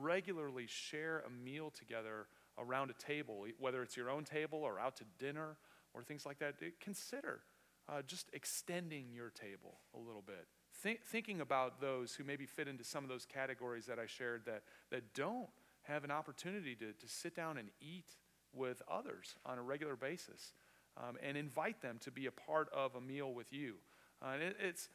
regularly 0.00 0.66
share 0.66 1.22
a 1.26 1.30
meal 1.30 1.70
together 1.70 2.26
around 2.58 2.90
a 2.90 2.94
table, 2.94 3.46
whether 3.58 3.82
it's 3.82 3.96
your 3.96 4.10
own 4.10 4.24
table 4.24 4.58
or 4.58 4.78
out 4.78 4.96
to 4.96 5.04
dinner 5.18 5.56
or 5.94 6.02
things 6.02 6.24
like 6.24 6.38
that, 6.38 6.54
consider 6.80 7.40
uh, 7.88 8.02
just 8.06 8.28
extending 8.32 9.06
your 9.12 9.30
table 9.30 9.78
a 9.94 9.98
little 9.98 10.22
bit. 10.24 10.46
Think, 10.82 11.00
thinking 11.04 11.40
about 11.40 11.80
those 11.80 12.14
who 12.14 12.24
maybe 12.24 12.46
fit 12.46 12.68
into 12.68 12.84
some 12.84 13.04
of 13.04 13.10
those 13.10 13.26
categories 13.26 13.86
that 13.86 13.98
I 13.98 14.06
shared 14.06 14.42
that, 14.46 14.62
that 14.90 15.14
don't 15.14 15.48
have 15.82 16.04
an 16.04 16.10
opportunity 16.10 16.74
to, 16.76 16.92
to 16.92 17.08
sit 17.08 17.34
down 17.34 17.58
and 17.58 17.68
eat 17.80 18.16
with 18.54 18.82
others 18.90 19.36
on 19.44 19.58
a 19.58 19.62
regular 19.62 19.96
basis 19.96 20.52
um, 20.96 21.16
and 21.22 21.36
invite 21.36 21.80
them 21.82 21.98
to 22.02 22.10
be 22.10 22.26
a 22.26 22.30
part 22.30 22.68
of 22.72 22.94
a 22.94 23.00
meal 23.00 23.32
with 23.32 23.52
you. 23.52 23.74
Uh, 24.22 24.34
it, 24.40 24.56
it's, 24.60 24.88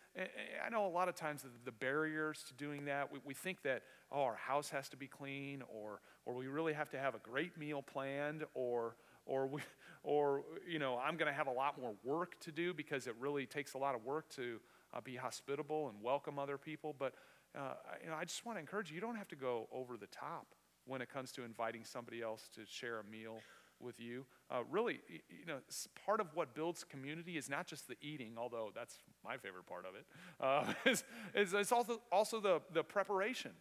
I 0.66 0.70
know 0.70 0.86
a 0.86 0.90
lot 0.90 1.10
of 1.10 1.16
times 1.16 1.42
the, 1.42 1.50
the 1.66 1.72
barriers 1.72 2.46
to 2.48 2.54
doing 2.54 2.86
that, 2.86 3.12
we, 3.12 3.20
we, 3.26 3.34
think 3.34 3.62
that, 3.64 3.82
oh, 4.10 4.22
our 4.22 4.36
house 4.36 4.70
has 4.70 4.88
to 4.90 4.98
be 4.98 5.08
clean, 5.08 5.64
or, 5.68 6.00
or 6.26 6.34
we 6.34 6.48
really 6.48 6.72
have 6.72 6.90
to 6.92 7.00
have 7.00 7.14
a 7.14 7.20
great 7.20 7.58
meal 7.58 7.82
planned, 7.82 8.46
or, 8.54 8.96
or, 9.28 9.48
we, 9.48 9.62
or 10.04 10.44
you 10.68 10.80
know, 10.80 10.98
I'm 10.98 11.18
going 11.18 11.32
to 11.32 11.38
have 11.38 11.48
a 11.48 11.52
lot 11.52 11.80
more 11.80 11.94
work 12.04 12.40
to 12.42 12.52
do 12.52 12.74
because 12.74 13.08
it 13.08 13.16
really 13.20 13.46
takes 13.46 13.74
a 13.74 13.78
lot 13.78 13.94
of 13.94 14.04
work 14.04 14.30
to 14.36 14.60
uh, 14.94 15.02
be 15.02 15.16
hospitable 15.16 15.90
and 15.90 16.02
welcome 16.02 16.40
other 16.40 16.58
people. 16.58 16.96
But 16.98 17.14
uh, 17.56 17.74
you 18.04 18.10
know, 18.10 18.16
I 18.16 18.26
just 18.26 18.46
want 18.46 18.58
to 18.58 18.60
encourage 18.60 18.90
you, 18.90 18.96
you 18.96 19.02
don't 19.02 19.16
have 19.16 19.28
to 19.30 19.36
go 19.36 19.68
over 19.72 19.98
the 19.98 20.08
top 20.08 20.48
when 20.86 21.02
it 21.02 21.10
comes 21.10 21.32
to 21.34 21.44
inviting 21.44 21.84
somebody 21.84 22.22
else 22.22 22.50
to 22.56 22.62
share 22.66 23.00
a 23.00 23.04
meal 23.04 23.40
with 23.80 24.00
you. 24.00 24.26
Uh, 24.50 24.62
really, 24.70 25.00
you 25.10 25.46
know, 25.46 25.60
part 26.06 26.20
of 26.20 26.28
what 26.34 26.56
builds 26.56 26.84
community 26.84 27.38
is 27.38 27.50
not 27.50 27.68
just 27.68 27.88
the 27.88 27.96
eating, 28.02 28.34
although 28.38 28.72
that's 28.74 28.96
my 29.24 29.38
favorite 29.38 29.66
part 29.66 29.86
of 29.86 29.96
it. 29.96 30.06
Uh, 30.40 30.74
it's, 30.86 31.54
it's, 31.54 31.72
also, 31.72 32.02
also 32.12 32.40
the, 32.40 32.62
the 32.74 32.84
preparation 32.84 33.52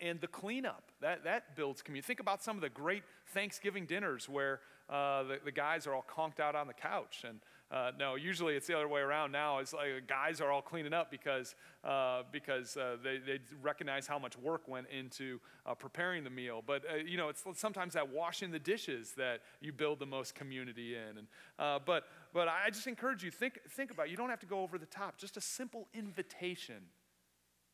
and, 0.00 0.20
the 0.20 0.26
cleanup. 0.26 0.84
That, 1.00 1.24
that 1.24 1.56
builds 1.56 1.82
community. 1.82 2.06
Think 2.06 2.20
about 2.20 2.42
some 2.42 2.56
of 2.56 2.62
the 2.62 2.68
great 2.68 3.02
Thanksgiving 3.28 3.86
dinners 3.86 4.28
where 4.28 4.60
uh, 4.88 5.22
the, 5.24 5.38
the 5.44 5.52
guys 5.52 5.86
are 5.86 5.94
all 5.94 6.04
conked 6.08 6.40
out 6.40 6.54
on 6.54 6.66
the 6.66 6.74
couch 6.74 7.24
and 7.26 7.40
uh, 7.70 7.92
no, 7.96 8.16
usually 8.16 8.56
it's 8.56 8.66
the 8.66 8.74
other 8.74 8.88
way 8.88 9.00
around 9.00 9.30
now. 9.30 9.58
It's 9.58 9.72
like 9.72 9.94
the 9.94 10.00
guys 10.00 10.40
are 10.40 10.50
all 10.50 10.60
cleaning 10.60 10.92
up 10.92 11.08
because, 11.08 11.54
uh, 11.84 12.22
because 12.32 12.76
uh, 12.76 12.96
they, 13.02 13.18
they 13.18 13.38
recognize 13.62 14.08
how 14.08 14.18
much 14.18 14.36
work 14.36 14.66
went 14.66 14.88
into 14.88 15.38
uh, 15.64 15.74
preparing 15.74 16.24
the 16.24 16.30
meal. 16.30 16.64
But, 16.66 16.82
uh, 16.90 16.96
you 16.96 17.16
know, 17.16 17.28
it's 17.28 17.44
sometimes 17.54 17.94
that 17.94 18.08
washing 18.08 18.50
the 18.50 18.58
dishes 18.58 19.12
that 19.18 19.42
you 19.60 19.72
build 19.72 20.00
the 20.00 20.06
most 20.06 20.34
community 20.34 20.96
in. 20.96 21.18
And, 21.18 21.80
but, 21.86 22.08
but 22.34 22.48
I 22.48 22.70
just 22.70 22.88
encourage 22.88 23.22
you, 23.22 23.30
think, 23.30 23.60
think 23.70 23.92
about 23.92 24.08
it. 24.08 24.10
You 24.10 24.16
don't 24.16 24.30
have 24.30 24.40
to 24.40 24.46
go 24.46 24.62
over 24.62 24.76
the 24.76 24.86
top. 24.86 25.16
Just 25.16 25.36
a 25.36 25.40
simple 25.40 25.86
invitation 25.94 26.82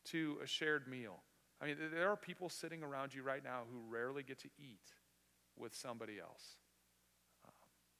to 0.05 0.37
a 0.43 0.47
shared 0.47 0.87
meal. 0.87 1.21
I 1.61 1.65
mean, 1.65 1.77
there 1.91 2.09
are 2.09 2.15
people 2.15 2.49
sitting 2.49 2.83
around 2.83 3.13
you 3.13 3.23
right 3.23 3.43
now 3.43 3.61
who 3.71 3.79
rarely 3.91 4.23
get 4.23 4.39
to 4.39 4.49
eat 4.59 4.93
with 5.55 5.73
somebody 5.73 6.19
else. 6.19 6.57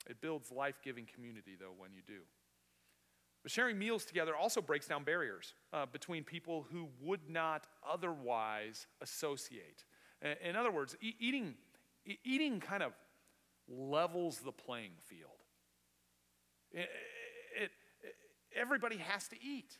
It 0.10 0.22
builds 0.22 0.52
life 0.52 0.80
giving 0.84 1.06
community, 1.06 1.56
though, 1.60 1.74
when 1.78 1.92
you 1.94 2.02
do. 2.06 2.22
But 3.44 3.52
sharing 3.52 3.78
meals 3.78 4.06
together 4.06 4.36
also 4.36 4.62
breaks 4.62 4.88
down 4.88 5.04
barriers 5.04 5.54
uh, 5.74 5.86
between 5.86 6.24
people 6.24 6.66
who 6.72 6.88
would 7.02 7.30
not 7.30 7.68
otherwise 7.88 8.88
associate. 9.02 9.86
In 10.44 10.56
other 10.56 10.72
words, 10.72 10.96
e- 11.02 11.16
eating, 11.20 11.56
e- 12.06 12.18
eating 12.24 12.60
kind 12.60 12.84
of 12.84 12.94
levels 13.68 14.40
the 14.40 14.52
playing 14.52 14.94
field. 15.08 15.44
It, 16.72 16.90
it, 17.62 17.72
it, 18.04 18.16
everybody 18.56 18.98
has 18.98 19.28
to 19.30 19.36
eat. 19.42 19.78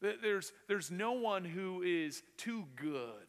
There's, 0.00 0.52
there's 0.66 0.90
no 0.90 1.12
one 1.12 1.44
who 1.44 1.82
is 1.82 2.22
too 2.36 2.64
good 2.76 3.28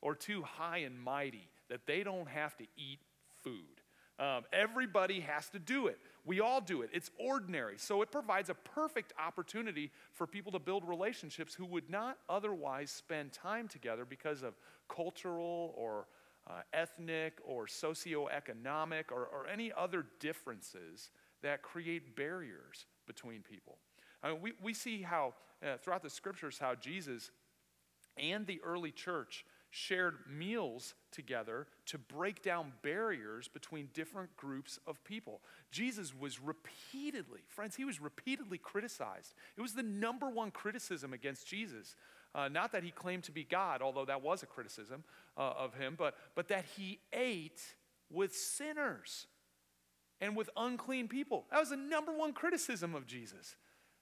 or 0.00 0.14
too 0.14 0.42
high 0.42 0.78
and 0.78 1.00
mighty 1.00 1.48
that 1.68 1.86
they 1.86 2.02
don't 2.02 2.28
have 2.28 2.56
to 2.58 2.64
eat 2.76 3.00
food. 3.42 3.62
Um, 4.18 4.42
everybody 4.52 5.20
has 5.20 5.48
to 5.50 5.60
do 5.60 5.86
it. 5.86 5.98
We 6.24 6.40
all 6.40 6.60
do 6.60 6.82
it. 6.82 6.90
It's 6.92 7.10
ordinary. 7.20 7.78
So 7.78 8.02
it 8.02 8.10
provides 8.10 8.50
a 8.50 8.54
perfect 8.54 9.12
opportunity 9.24 9.92
for 10.12 10.26
people 10.26 10.50
to 10.52 10.58
build 10.58 10.86
relationships 10.86 11.54
who 11.54 11.64
would 11.66 11.88
not 11.88 12.18
otherwise 12.28 12.90
spend 12.90 13.32
time 13.32 13.68
together 13.68 14.04
because 14.04 14.42
of 14.42 14.54
cultural 14.88 15.72
or 15.76 16.08
uh, 16.48 16.62
ethnic 16.72 17.38
or 17.44 17.66
socioeconomic 17.66 19.12
or, 19.12 19.26
or 19.26 19.46
any 19.52 19.72
other 19.76 20.04
differences 20.18 21.10
that 21.42 21.62
create 21.62 22.16
barriers 22.16 22.86
between 23.06 23.42
people. 23.42 23.78
I 24.22 24.32
mean, 24.32 24.40
we, 24.40 24.52
we 24.62 24.74
see 24.74 25.02
how, 25.02 25.34
uh, 25.62 25.76
throughout 25.78 26.02
the 26.02 26.10
scriptures, 26.10 26.58
how 26.58 26.74
Jesus 26.74 27.30
and 28.16 28.46
the 28.46 28.60
early 28.64 28.90
church 28.90 29.44
shared 29.70 30.16
meals 30.28 30.94
together 31.12 31.66
to 31.86 31.98
break 31.98 32.42
down 32.42 32.72
barriers 32.82 33.48
between 33.48 33.88
different 33.92 34.34
groups 34.36 34.78
of 34.86 35.02
people. 35.04 35.40
Jesus 35.70 36.14
was 36.18 36.40
repeatedly, 36.40 37.40
friends, 37.48 37.76
he 37.76 37.84
was 37.84 38.00
repeatedly 38.00 38.58
criticized. 38.58 39.34
It 39.56 39.60
was 39.60 39.74
the 39.74 39.82
number 39.82 40.30
one 40.30 40.50
criticism 40.50 41.12
against 41.12 41.46
Jesus. 41.46 41.94
Uh, 42.34 42.48
not 42.48 42.72
that 42.72 42.82
he 42.82 42.90
claimed 42.90 43.24
to 43.24 43.32
be 43.32 43.44
God, 43.44 43.82
although 43.82 44.04
that 44.04 44.22
was 44.22 44.42
a 44.42 44.46
criticism 44.46 45.04
uh, 45.36 45.52
of 45.58 45.74
him, 45.74 45.94
but, 45.98 46.14
but 46.34 46.48
that 46.48 46.64
he 46.76 47.00
ate 47.12 47.60
with 48.10 48.34
sinners 48.34 49.26
and 50.20 50.36
with 50.36 50.50
unclean 50.56 51.08
people. 51.08 51.46
That 51.50 51.60
was 51.60 51.70
the 51.70 51.76
number 51.76 52.12
one 52.12 52.32
criticism 52.32 52.94
of 52.94 53.06
Jesus, 53.06 53.56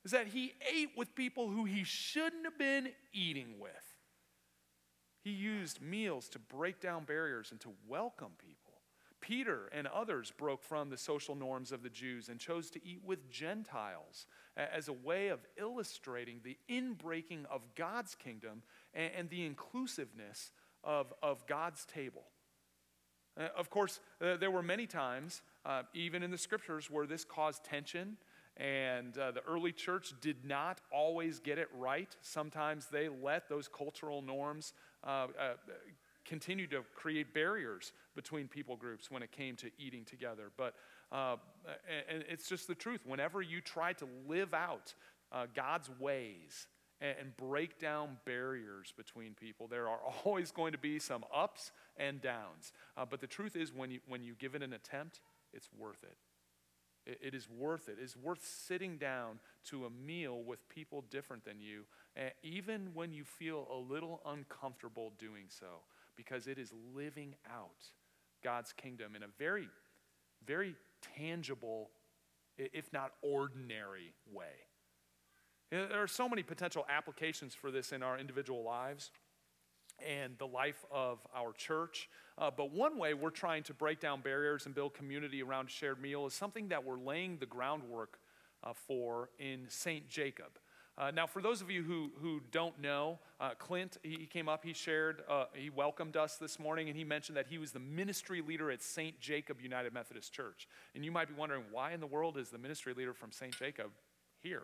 is 0.06 0.12
that 0.12 0.28
he 0.28 0.54
ate 0.72 0.90
with 0.96 1.16
people 1.16 1.50
who 1.50 1.64
he 1.64 1.82
shouldn't 1.82 2.44
have 2.44 2.56
been 2.56 2.90
eating 3.12 3.58
with. 3.58 3.72
He 5.24 5.32
used 5.32 5.82
meals 5.82 6.28
to 6.28 6.38
break 6.38 6.80
down 6.80 7.02
barriers 7.02 7.50
and 7.50 7.58
to 7.62 7.70
welcome 7.88 8.30
people. 8.38 8.74
Peter 9.20 9.68
and 9.72 9.88
others 9.88 10.32
broke 10.38 10.62
from 10.62 10.90
the 10.90 10.96
social 10.96 11.34
norms 11.34 11.72
of 11.72 11.82
the 11.82 11.90
Jews 11.90 12.28
and 12.28 12.38
chose 12.38 12.70
to 12.70 12.86
eat 12.86 13.00
with 13.04 13.28
Gentiles 13.28 14.26
as 14.56 14.86
a 14.86 14.92
way 14.92 15.26
of 15.26 15.40
illustrating 15.58 16.40
the 16.44 16.56
inbreaking 16.70 17.44
of 17.50 17.62
God's 17.74 18.14
kingdom 18.14 18.62
and 18.94 19.28
the 19.28 19.44
inclusiveness 19.44 20.52
of, 20.84 21.12
of 21.20 21.48
God's 21.48 21.84
table. 21.84 22.26
Uh, 23.36 23.48
of 23.56 23.70
course, 23.70 23.98
uh, 24.22 24.36
there 24.36 24.52
were 24.52 24.62
many 24.62 24.86
times, 24.86 25.42
uh, 25.64 25.82
even 25.94 26.22
in 26.22 26.30
the 26.30 26.38
scriptures, 26.38 26.88
where 26.88 27.06
this 27.06 27.24
caused 27.24 27.64
tension, 27.64 28.16
and 28.56 29.16
uh, 29.18 29.32
the 29.32 29.42
early 29.42 29.72
church 29.72 30.14
did 30.20 30.44
not 30.44 30.80
always 30.90 31.38
get 31.38 31.58
it 31.58 31.68
right. 31.76 32.14
Sometimes 32.22 32.86
they 32.86 33.08
let 33.08 33.48
those 33.48 33.68
cultural 33.68 34.22
norms 34.22 34.72
uh, 35.04 35.26
uh, 35.38 35.54
continue 36.24 36.66
to 36.68 36.82
create 36.94 37.34
barriers 37.34 37.92
between 38.14 38.48
people 38.48 38.76
groups 38.76 39.10
when 39.10 39.22
it 39.22 39.30
came 39.30 39.56
to 39.56 39.70
eating 39.78 40.04
together. 40.04 40.50
But 40.56 40.74
and 41.12 42.24
it's 42.28 42.48
just 42.48 42.66
the 42.66 42.74
truth. 42.74 43.00
Whenever 43.06 43.42
you 43.42 43.60
try 43.60 43.92
to 43.94 44.08
live 44.26 44.52
out 44.54 44.94
God's 45.54 45.90
ways, 46.00 46.66
and 47.00 47.36
break 47.36 47.78
down 47.78 48.16
barriers 48.24 48.92
between 48.96 49.34
people. 49.34 49.66
There 49.66 49.88
are 49.88 49.98
always 50.24 50.50
going 50.50 50.72
to 50.72 50.78
be 50.78 50.98
some 50.98 51.24
ups 51.34 51.72
and 51.96 52.20
downs. 52.20 52.72
Uh, 52.96 53.04
but 53.08 53.20
the 53.20 53.26
truth 53.26 53.56
is, 53.56 53.72
when 53.72 53.90
you, 53.90 54.00
when 54.08 54.22
you 54.22 54.34
give 54.38 54.54
it 54.54 54.62
an 54.62 54.72
attempt, 54.72 55.20
it's 55.52 55.68
worth 55.78 56.02
it. 56.02 56.16
It. 57.06 57.34
Is 57.34 57.48
worth 57.48 57.88
it. 57.88 57.98
It's 58.02 58.16
worth 58.16 58.44
sitting 58.44 58.96
down 58.96 59.38
to 59.70 59.86
a 59.86 59.90
meal 59.90 60.42
with 60.42 60.68
people 60.68 61.04
different 61.10 61.44
than 61.44 61.60
you, 61.60 61.84
even 62.42 62.90
when 62.94 63.12
you 63.12 63.24
feel 63.24 63.66
a 63.72 63.76
little 63.76 64.20
uncomfortable 64.26 65.12
doing 65.18 65.44
so, 65.48 65.82
because 66.16 66.46
it 66.46 66.58
is 66.58 66.72
living 66.94 67.34
out 67.50 67.90
God's 68.42 68.72
kingdom 68.72 69.14
in 69.16 69.22
a 69.22 69.28
very, 69.38 69.68
very 70.46 70.74
tangible, 71.16 71.90
if 72.56 72.92
not 72.92 73.12
ordinary 73.22 74.12
way. 74.32 74.66
There 75.70 76.00
are 76.00 76.06
so 76.06 76.28
many 76.28 76.42
potential 76.42 76.86
applications 76.88 77.54
for 77.54 77.70
this 77.70 77.92
in 77.92 78.02
our 78.02 78.18
individual 78.18 78.62
lives 78.62 79.10
and 80.04 80.36
the 80.38 80.46
life 80.46 80.84
of 80.90 81.18
our 81.34 81.52
church. 81.52 82.08
Uh, 82.38 82.50
but 82.54 82.72
one 82.72 82.98
way 82.98 83.14
we're 83.14 83.30
trying 83.30 83.62
to 83.64 83.74
break 83.74 84.00
down 84.00 84.20
barriers 84.20 84.66
and 84.66 84.74
build 84.74 84.94
community 84.94 85.42
around 85.42 85.70
shared 85.70 86.00
meal 86.00 86.26
is 86.26 86.34
something 86.34 86.68
that 86.68 86.84
we're 86.84 86.98
laying 86.98 87.38
the 87.38 87.46
groundwork 87.46 88.18
uh, 88.62 88.72
for 88.74 89.30
in 89.38 89.66
St. 89.68 90.08
Jacob. 90.08 90.58
Uh, 90.98 91.10
now, 91.10 91.26
for 91.26 91.42
those 91.42 91.60
of 91.60 91.70
you 91.70 91.82
who, 91.82 92.10
who 92.22 92.40
don't 92.50 92.80
know, 92.80 93.18
uh, 93.38 93.50
Clint, 93.58 93.98
he, 94.02 94.16
he, 94.20 94.26
came 94.26 94.48
up, 94.48 94.64
he 94.64 94.72
shared, 94.72 95.22
uh, 95.28 95.44
he 95.52 95.68
welcomed 95.68 96.16
us 96.16 96.36
this 96.36 96.58
morning, 96.58 96.88
and 96.88 96.96
he 96.96 97.04
mentioned 97.04 97.36
that 97.36 97.46
he 97.48 97.58
was 97.58 97.72
the 97.72 97.78
ministry 97.78 98.40
leader 98.40 98.70
at 98.70 98.82
St. 98.82 99.20
Jacob 99.20 99.60
United 99.60 99.92
Methodist 99.92 100.32
Church. 100.32 100.66
And 100.94 101.04
you 101.04 101.12
might 101.12 101.28
be 101.28 101.34
wondering, 101.34 101.64
why 101.70 101.92
in 101.92 102.00
the 102.00 102.06
world 102.06 102.38
is 102.38 102.48
the 102.48 102.56
ministry 102.56 102.94
leader 102.94 103.12
from 103.12 103.30
St. 103.30 103.54
Jacob 103.58 103.90
here? 104.42 104.62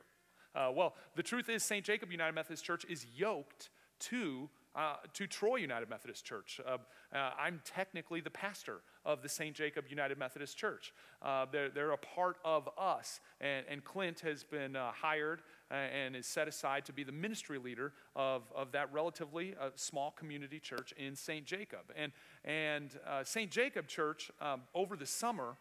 Uh, 0.55 0.71
well, 0.75 0.95
the 1.17 1.23
truth 1.23 1.51
is, 1.51 1.63
St. 1.63 1.85
Jacob 1.85 2.11
United 2.11 2.35
Methodist 2.35 2.65
Church 2.65 2.87
is 2.89 3.07
yoked 3.15 3.69
to, 4.01 4.49
uh, 4.75 4.95
to 5.15 5.27
Troy 5.27 5.57
United 5.57 5.91
Methodist 5.91 6.25
Church. 6.25 6.61
Uh, 6.67 6.79
uh 7.15 7.31
I'm 7.39 7.61
technically 7.65 8.21
the 8.21 8.31
pastor 8.31 8.81
of 9.05 9.23
the 9.23 9.29
St. 9.29 9.55
Jacob 9.55 9.85
United 9.89 10.19
Methodist 10.19 10.57
Church. 10.57 10.93
Uh, 11.21 11.47
they're, 11.51 11.69
they're, 11.69 11.93
a 11.93 11.97
part 11.97 12.37
of 12.45 12.69
us, 12.79 13.21
and, 13.41 13.67
and 13.69 13.85
Clint 13.85 14.21
has 14.21 14.45
been 14.45 14.77
uh, 14.77 14.91
hired 14.93 15.43
and 15.71 16.15
is 16.15 16.27
set 16.27 16.49
aside 16.49 16.85
to 16.85 16.93
be 16.93 17.03
the 17.03 17.13
ministry 17.13 17.59
leader 17.59 17.93
of, 18.15 18.43
of 18.55 18.73
that 18.73 18.93
relatively 18.93 19.55
small 19.75 20.11
community 20.11 20.61
church 20.61 20.93
in 20.99 21.17
St. 21.17 21.47
Jacob. 21.47 21.81
And, 21.97 22.13
and 22.45 22.99
St. 23.25 23.51
Jacob 23.51 23.89
Church, 23.89 24.31
um, 24.41 24.63
over 24.75 24.97
the 24.97 25.07
summer, 25.07 25.57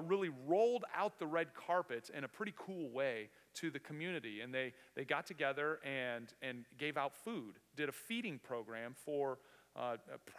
really 0.00 0.30
rolled 0.46 0.84
out 0.96 1.18
the 1.18 1.26
red 1.26 1.48
carpet 1.54 2.10
in 2.16 2.24
a 2.24 2.28
pretty 2.28 2.54
cool 2.56 2.88
way 2.90 3.28
to 3.54 3.70
the 3.70 3.78
community. 3.78 4.40
And 4.40 4.52
they, 4.52 4.72
they 4.94 5.04
got 5.04 5.26
together 5.26 5.80
and, 5.84 6.32
and 6.40 6.64
gave 6.78 6.96
out 6.96 7.14
food, 7.14 7.54
did 7.76 7.88
a 7.88 7.92
feeding 7.92 8.38
program 8.38 8.94
for 9.04 9.38
uh, 9.74 9.96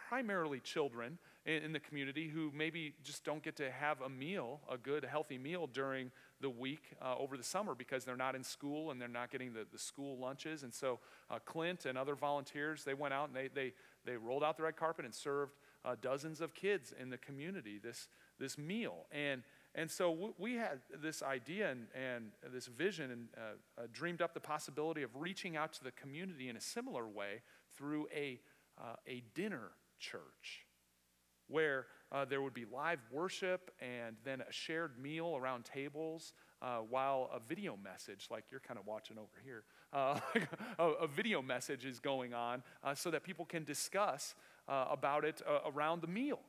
primarily 0.08 0.60
children 0.60 1.18
in, 1.44 1.64
in, 1.64 1.72
the 1.72 1.80
community 1.80 2.28
who 2.28 2.52
maybe 2.54 2.94
just 3.02 3.24
don't 3.24 3.42
get 3.42 3.56
to 3.56 3.68
have 3.70 4.00
a 4.00 4.08
meal, 4.08 4.60
a 4.70 4.78
good, 4.78 5.04
healthy 5.04 5.38
meal 5.38 5.66
during 5.66 6.12
the 6.40 6.48
week 6.48 6.94
uh, 7.02 7.16
over 7.18 7.36
the 7.36 7.42
summer 7.42 7.74
because 7.74 8.04
they're 8.04 8.16
not 8.16 8.36
in 8.36 8.44
school 8.44 8.92
and 8.92 9.00
they're 9.00 9.08
not 9.08 9.32
getting 9.32 9.52
the, 9.52 9.66
the 9.72 9.78
school 9.78 10.18
lunches. 10.18 10.62
And 10.62 10.72
so 10.72 11.00
uh, 11.30 11.38
Clint 11.44 11.84
and 11.84 11.98
other 11.98 12.14
volunteers, 12.14 12.84
they 12.84 12.94
went 12.94 13.12
out 13.12 13.28
and 13.28 13.36
they, 13.36 13.48
they, 13.48 13.72
they 14.04 14.16
rolled 14.16 14.44
out 14.44 14.56
the 14.56 14.62
red 14.62 14.76
carpet 14.76 15.04
and 15.04 15.12
served 15.12 15.54
uh, 15.84 15.96
dozens 16.00 16.40
of 16.40 16.54
kids 16.54 16.94
in 16.98 17.10
the 17.10 17.18
community 17.18 17.80
this, 17.82 18.08
this 18.38 18.58
meal. 18.58 19.06
And 19.12 19.42
and 19.74 19.90
so 19.90 20.34
we 20.38 20.54
had 20.54 20.78
this 21.02 21.22
idea 21.22 21.70
and, 21.70 21.86
and 21.94 22.30
this 22.52 22.66
vision 22.66 23.10
and 23.10 23.28
uh, 23.36 23.82
uh, 23.82 23.86
dreamed 23.92 24.22
up 24.22 24.32
the 24.32 24.40
possibility 24.40 25.02
of 25.02 25.10
reaching 25.16 25.56
out 25.56 25.72
to 25.74 25.84
the 25.84 25.90
community 25.90 26.48
in 26.48 26.56
a 26.56 26.60
similar 26.60 27.08
way 27.08 27.42
through 27.76 28.06
a, 28.14 28.40
uh, 28.78 28.94
a 29.08 29.24
dinner 29.34 29.72
church 29.98 30.66
where 31.48 31.86
uh, 32.12 32.24
there 32.24 32.40
would 32.40 32.54
be 32.54 32.64
live 32.72 33.00
worship 33.10 33.72
and 33.80 34.14
then 34.24 34.42
a 34.42 34.52
shared 34.52 34.92
meal 35.02 35.36
around 35.36 35.64
tables 35.64 36.34
uh, 36.62 36.78
while 36.78 37.28
a 37.34 37.40
video 37.40 37.76
message, 37.76 38.28
like 38.30 38.44
you're 38.52 38.60
kind 38.60 38.78
of 38.78 38.86
watching 38.86 39.18
over 39.18 39.42
here, 39.44 39.64
uh, 39.92 40.18
a, 40.78 40.84
a, 40.84 41.06
video 41.08 41.42
message 41.42 41.84
is 41.84 41.98
going 41.98 42.32
on 42.32 42.62
so 42.94 43.10
that 43.10 43.24
people 43.24 43.44
can 43.44 43.64
discuss 43.64 44.34
about 44.68 45.24
it 45.24 45.42
around 45.66 46.00
the 46.00 46.06
meal. 46.06 46.40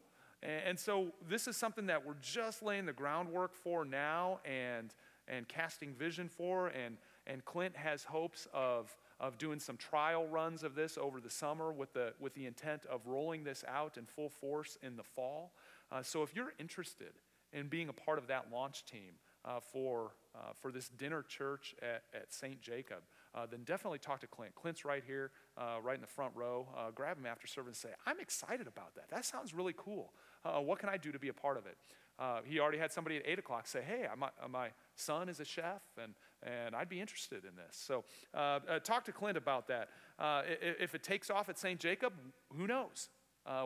And 0.45 0.79
so 0.79 1.08
this 1.27 1.47
is 1.47 1.58
something 1.58 1.88
that 1.88 2.05
we're 2.05 2.15
just 2.21 2.62
laying 2.62 2.86
the 2.86 2.93
groundwork 2.93 3.53
for 3.55 3.84
now 3.84 4.39
and, 4.45 4.93
and 5.27 5.47
casting 5.47 5.93
vision 5.93 6.29
for. 6.29 6.67
And, 6.67 6.97
and 7.25 7.43
Clint 7.45 7.75
has 7.75 8.03
hopes 8.03 8.47
of, 8.53 8.95
of 9.19 9.38
doing 9.39 9.60
some 9.60 9.77
trial 9.77 10.27
runs 10.27 10.63
of 10.63 10.75
this 10.75 10.97
over 10.99 11.19
the 11.19 11.29
summer 11.29 11.71
with 11.71 11.93
the, 11.93 12.13
with 12.19 12.36
the 12.36 12.45
intent 12.45 12.86
of 12.86 13.08
rolling 13.08 13.43
this 13.43 13.63
out 13.67 13.97
in 13.97 14.05
full 14.05 14.29
force 14.29 14.77
in 14.84 14.95
the 14.97 15.03
fall. 15.03 15.53
Uh, 15.91 16.03
so 16.03 16.21
if 16.21 16.36
you're 16.36 16.53
interested 16.60 17.13
in 17.51 17.67
being 17.67 17.89
a 17.89 17.93
part 17.93 18.19
of 18.19 18.27
that 18.27 18.47
launch 18.51 18.86
team 18.86 19.13
uh, 19.45 19.60
for, 19.60 20.12
uh, 20.36 20.51
for 20.53 20.71
this 20.71 20.89
dinner 20.89 21.23
church 21.23 21.75
at, 21.81 22.03
at 22.13 22.34
St. 22.34 22.62
Jacob, 22.62 22.99
uh, 23.34 23.45
then 23.45 23.63
definitely 23.65 23.99
talk 23.99 24.21
to 24.21 24.27
Clint. 24.27 24.55
Clint's 24.55 24.86
right 24.86 25.03
here, 25.05 25.31
uh, 25.58 25.77
right 25.84 25.95
in 25.95 26.01
the 26.01 26.08
front 26.08 26.34
row. 26.36 26.67
Uh, 26.75 26.91
grab 26.91 27.17
him 27.17 27.25
after 27.25 27.47
service 27.47 27.84
and 27.84 27.91
say, 27.91 27.95
I'm 28.05 28.19
excited 28.19 28.67
about 28.67 28.95
that. 28.95 29.10
That 29.10 29.25
sounds 29.25 29.53
really 29.53 29.73
cool. 29.75 30.13
Uh, 30.45 30.62
what 30.62 30.79
can 30.79 30.89
I 30.89 30.97
do 30.97 31.12
to 31.12 31.19
be 31.19 31.29
a 31.29 31.34
part 31.34 31.58
of 31.58 31.65
it? 31.65 31.75
Uh, 32.17 32.39
he 32.45 32.60
already 32.60 32.77
had 32.77 32.91
somebody 32.91 33.17
at 33.17 33.23
8 33.25 33.39
o'clock 33.39 33.67
say, 33.67 33.81
Hey, 33.86 34.05
my, 34.17 34.29
uh, 34.41 34.47
my 34.47 34.69
son 34.95 35.27
is 35.27 35.39
a 35.39 35.45
chef, 35.45 35.81
and, 36.01 36.13
and 36.43 36.75
I'd 36.75 36.88
be 36.88 37.01
interested 37.01 37.43
in 37.43 37.55
this. 37.55 37.75
So 37.75 38.05
uh, 38.34 38.60
uh, 38.69 38.79
talk 38.79 39.03
to 39.05 39.12
Clint 39.12 39.38
about 39.38 39.67
that. 39.67 39.89
Uh, 40.17 40.43
if 40.45 40.95
it 40.95 41.03
takes 41.03 41.29
off 41.29 41.49
at 41.49 41.58
St. 41.58 41.79
Jacob, 41.79 42.13
who 42.55 42.67
knows? 42.67 43.10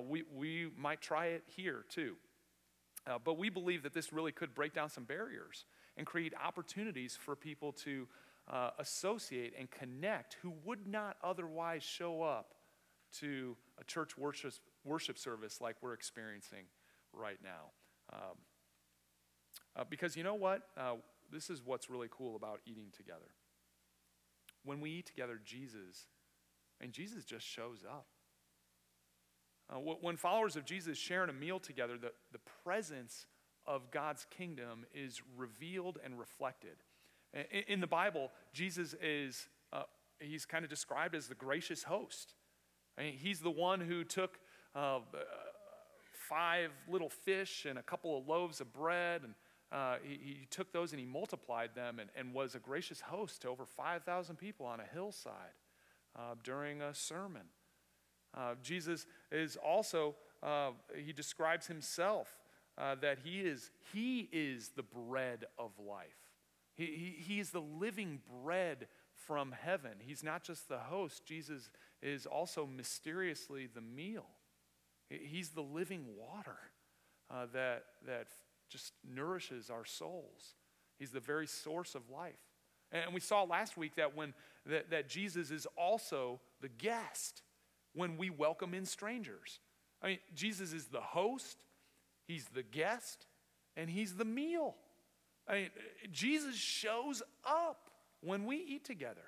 we, 0.08 0.24
we 0.36 0.70
might 0.78 1.02
try 1.02 1.28
it 1.28 1.44
here 1.46 1.86
too. 1.90 2.16
but 3.24 3.38
we 3.38 3.50
believe 3.50 3.84
that 3.84 3.94
this 3.94 4.12
really 4.12 4.32
could 4.32 4.54
break 4.54 4.74
down 4.74 4.90
some 4.90 5.04
barriers 5.04 5.66
and 5.96 6.06
create 6.06 6.34
opportunities 6.44 7.18
for 7.20 7.36
people 7.36 7.72
to 7.72 8.08
associate 8.80 9.54
and 9.58 9.70
connect 9.70 10.38
who 10.42 10.54
would 10.66 10.88
not 10.88 11.18
otherwise 11.24 11.84
show 11.84 12.24
up 12.24 12.56
to 13.12 13.56
a 13.80 13.84
church 13.86 14.18
worship, 14.18 14.54
worship 14.84 15.18
service 15.18 15.60
like 15.62 15.76
we're 15.82 15.94
experiencing 15.94 16.66
right 17.14 17.40
now. 17.44 17.72
Um, 18.14 18.38
uh, 19.76 19.84
because 19.90 20.16
you 20.16 20.24
know 20.24 20.36
what? 20.36 20.64
Uh, 20.78 20.96
this 21.32 21.50
is 21.50 21.62
what's 21.64 21.90
really 21.90 22.08
cool 22.10 22.36
about 22.36 22.60
eating 22.66 22.88
together. 22.96 23.32
When 24.64 24.82
we 24.82 24.92
eat 24.92 25.06
together, 25.06 25.40
Jesus, 25.44 26.08
and 26.82 26.92
Jesus 26.92 27.24
just 27.24 27.46
shows 27.46 27.84
up. 27.88 28.08
Uh, 29.72 29.76
when 29.76 30.18
followers 30.18 30.56
of 30.56 30.66
Jesus 30.66 30.98
share 30.98 31.24
in 31.24 31.30
a 31.30 31.34
meal 31.34 31.60
together, 31.60 31.98
the, 31.98 32.12
the 32.32 32.40
presence 32.64 33.28
of 33.68 33.92
God's 33.92 34.26
kingdom 34.36 34.86
is 34.94 35.22
revealed 35.38 36.00
and 36.04 36.18
reflected. 36.18 36.78
In, 37.34 37.64
in 37.68 37.80
the 37.80 37.88
Bible, 37.88 38.32
Jesus 38.52 38.96
is, 39.02 39.48
uh, 39.72 39.84
he's 40.20 40.46
kind 40.46 40.64
of 40.64 40.70
described 40.70 41.14
as 41.14 41.28
the 41.28 41.36
gracious 41.36 41.84
host. 41.84 42.34
I 42.98 43.04
mean, 43.04 43.14
he's 43.14 43.42
the 43.42 43.52
one 43.52 43.80
who 43.80 44.04
took 44.04 44.40
uh, 44.76 45.00
five 46.12 46.72
little 46.88 47.10
fish 47.10 47.66
and 47.68 47.80
a 47.80 47.82
couple 47.82 48.18
of 48.18 48.28
loaves 48.28 48.62
of 48.62 48.72
bread. 48.72 49.24
And 49.24 49.34
uh, 49.72 49.98
he, 50.04 50.20
he, 50.24 50.48
took 50.50 50.72
those 50.72 50.92
and 50.92 51.00
he 51.00 51.06
multiplied 51.06 51.72
them 51.76 52.00
and, 52.00 52.10
and 52.16 52.34
was 52.34 52.56
a 52.56 52.60
gracious 52.60 53.02
host 53.02 53.42
to 53.42 53.50
over 53.50 53.66
5,000 53.66 54.36
people 54.36 54.66
on 54.66 54.80
a 54.80 54.86
hillside 54.94 55.34
uh, 56.16 56.36
during 56.44 56.82
a 56.82 56.94
sermon. 56.94 57.44
Uh, 58.36 58.56
Jesus 58.62 59.06
is 59.32 59.58
also, 59.58 60.16
uh, 60.44 60.72
he 60.96 61.14
describes 61.14 61.68
himself 61.68 62.38
uh, 62.78 62.96
that 63.02 63.20
he 63.24 63.42
is, 63.42 63.72
he 63.92 64.30
is 64.32 64.70
the 64.76 64.84
bread 64.84 65.46
of 65.58 65.72
life. 65.80 66.08
He, 66.76 66.86
he, 66.86 67.24
he 67.34 67.40
is 67.40 67.50
the 67.50 67.62
living 67.62 68.22
bread 68.44 68.88
from 69.14 69.52
heaven. 69.52 69.94
He's 70.00 70.24
not 70.24 70.44
just 70.44 70.70
the 70.70 70.78
host, 70.78 71.26
Jesus 71.26 71.70
is 72.02 72.26
also 72.26 72.66
mysteriously 72.66 73.68
the 73.68 73.82
meal. 73.82 74.26
He's 75.10 75.50
the 75.50 75.62
living 75.62 76.06
water 76.18 76.58
uh, 77.32 77.48
that, 77.54 77.84
that 78.06 78.28
just 78.70 78.94
nourishes 79.04 79.70
our 79.70 79.86
souls. 79.86 80.56
He's 80.98 81.12
the 81.12 81.20
very 81.20 81.48
source 81.48 81.96
of 81.96 82.10
life. 82.10 82.40
And 82.92 83.14
we 83.14 83.20
saw 83.20 83.44
last 83.44 83.78
week 83.78 83.96
that 83.96 84.16
when 84.16 84.34
that, 84.66 84.90
that 84.90 85.10
Jesus 85.10 85.52
is 85.52 85.68
also 85.78 86.40
the 86.62 86.70
guest 86.70 87.42
when 87.94 88.18
we 88.18 88.30
welcome 88.30 88.74
in 88.74 88.86
strangers. 88.86 89.60
I 90.02 90.08
mean, 90.08 90.20
Jesus 90.34 90.74
is 90.74 90.86
the 90.86 91.02
host, 91.02 91.58
he's 92.28 92.46
the 92.54 92.64
guest, 92.64 93.26
and 93.76 93.90
he's 93.90 94.16
the 94.16 94.26
meal. 94.26 94.76
I 95.48 95.54
mean, 95.54 95.70
Jesus 96.12 96.56
shows 96.56 97.24
up 97.46 97.90
when 98.22 98.46
we 98.46 98.58
eat 98.58 98.86
together. 98.86 99.22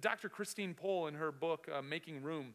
Dr. 0.00 0.28
Christine 0.28 0.74
Pohl, 0.74 1.06
in 1.06 1.14
her 1.14 1.32
book, 1.32 1.68
uh, 1.72 1.82
Making 1.82 2.22
Room 2.22 2.54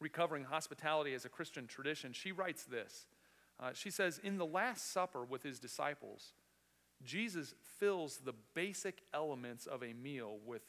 Recovering 0.00 0.44
Hospitality 0.44 1.14
as 1.14 1.24
a 1.24 1.30
Christian 1.30 1.66
Tradition, 1.66 2.12
she 2.12 2.32
writes 2.32 2.64
this. 2.64 3.06
Uh, 3.58 3.70
she 3.72 3.90
says, 3.90 4.20
In 4.22 4.36
the 4.36 4.46
Last 4.46 4.92
Supper 4.92 5.24
with 5.24 5.42
his 5.42 5.58
disciples, 5.58 6.34
Jesus 7.02 7.54
fills 7.78 8.18
the 8.18 8.34
basic 8.54 9.02
elements 9.14 9.66
of 9.66 9.82
a 9.82 9.92
meal 9.94 10.38
with 10.44 10.62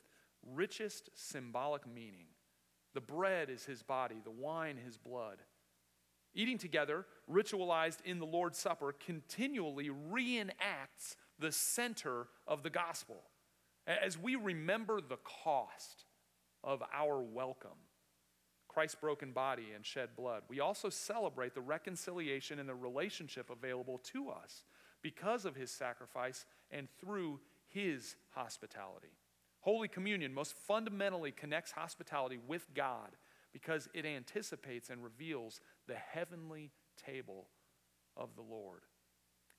richest 0.55 1.09
symbolic 1.13 1.85
meaning. 1.87 2.27
The 2.93 3.01
bread 3.01 3.49
is 3.49 3.65
his 3.65 3.83
body, 3.83 4.15
the 4.23 4.31
wine 4.31 4.77
his 4.77 4.97
blood. 4.97 5.37
Eating 6.33 6.57
together, 6.57 7.05
ritualized 7.31 7.99
in 8.05 8.19
the 8.19 8.25
Lord's 8.25 8.59
Supper, 8.59 8.93
continually 8.93 9.89
reenacts 9.89 11.15
the 11.39 11.51
center 11.51 12.27
of 12.47 12.63
the 12.63 12.69
gospel. 12.69 13.23
As 13.85 14.17
we 14.17 14.35
remember 14.35 14.99
the 15.01 15.17
cost 15.43 16.05
of 16.63 16.83
our 16.93 17.21
welcome, 17.21 17.77
Christ's 18.77 18.93
broken 19.01 19.31
body 19.31 19.69
and 19.73 19.83
shed 19.83 20.09
blood, 20.15 20.43
we 20.49 20.59
also 20.59 20.87
celebrate 20.87 21.55
the 21.55 21.61
reconciliation 21.61 22.59
and 22.59 22.69
the 22.69 22.75
relationship 22.75 23.49
available 23.49 23.97
to 23.97 24.29
us 24.29 24.65
because 25.01 25.45
of 25.45 25.55
his 25.55 25.71
sacrifice 25.71 26.45
and 26.69 26.87
through 27.01 27.39
his 27.69 28.17
hospitality. 28.35 29.17
Holy 29.61 29.87
Communion 29.87 30.31
most 30.31 30.53
fundamentally 30.55 31.31
connects 31.31 31.71
hospitality 31.71 32.37
with 32.47 32.71
God 32.75 33.15
because 33.51 33.89
it 33.95 34.05
anticipates 34.05 34.91
and 34.91 35.03
reveals 35.03 35.59
the 35.87 35.95
heavenly 35.95 36.69
table 37.03 37.47
of 38.15 38.35
the 38.35 38.43
Lord. 38.43 38.81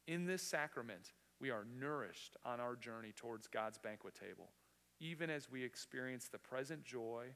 In 0.07 0.27
this 0.27 0.43
sacrament, 0.43 1.13
we 1.41 1.51
are 1.51 1.67
nourished 1.77 2.37
on 2.45 2.61
our 2.61 2.77
journey 2.77 3.11
towards 3.17 3.49
God's 3.49 3.79
banquet 3.79 4.15
table, 4.15 4.51
even 5.01 5.29
as 5.29 5.51
we 5.51 5.65
experience 5.65 6.29
the 6.29 6.39
present 6.39 6.85
joy 6.85 7.31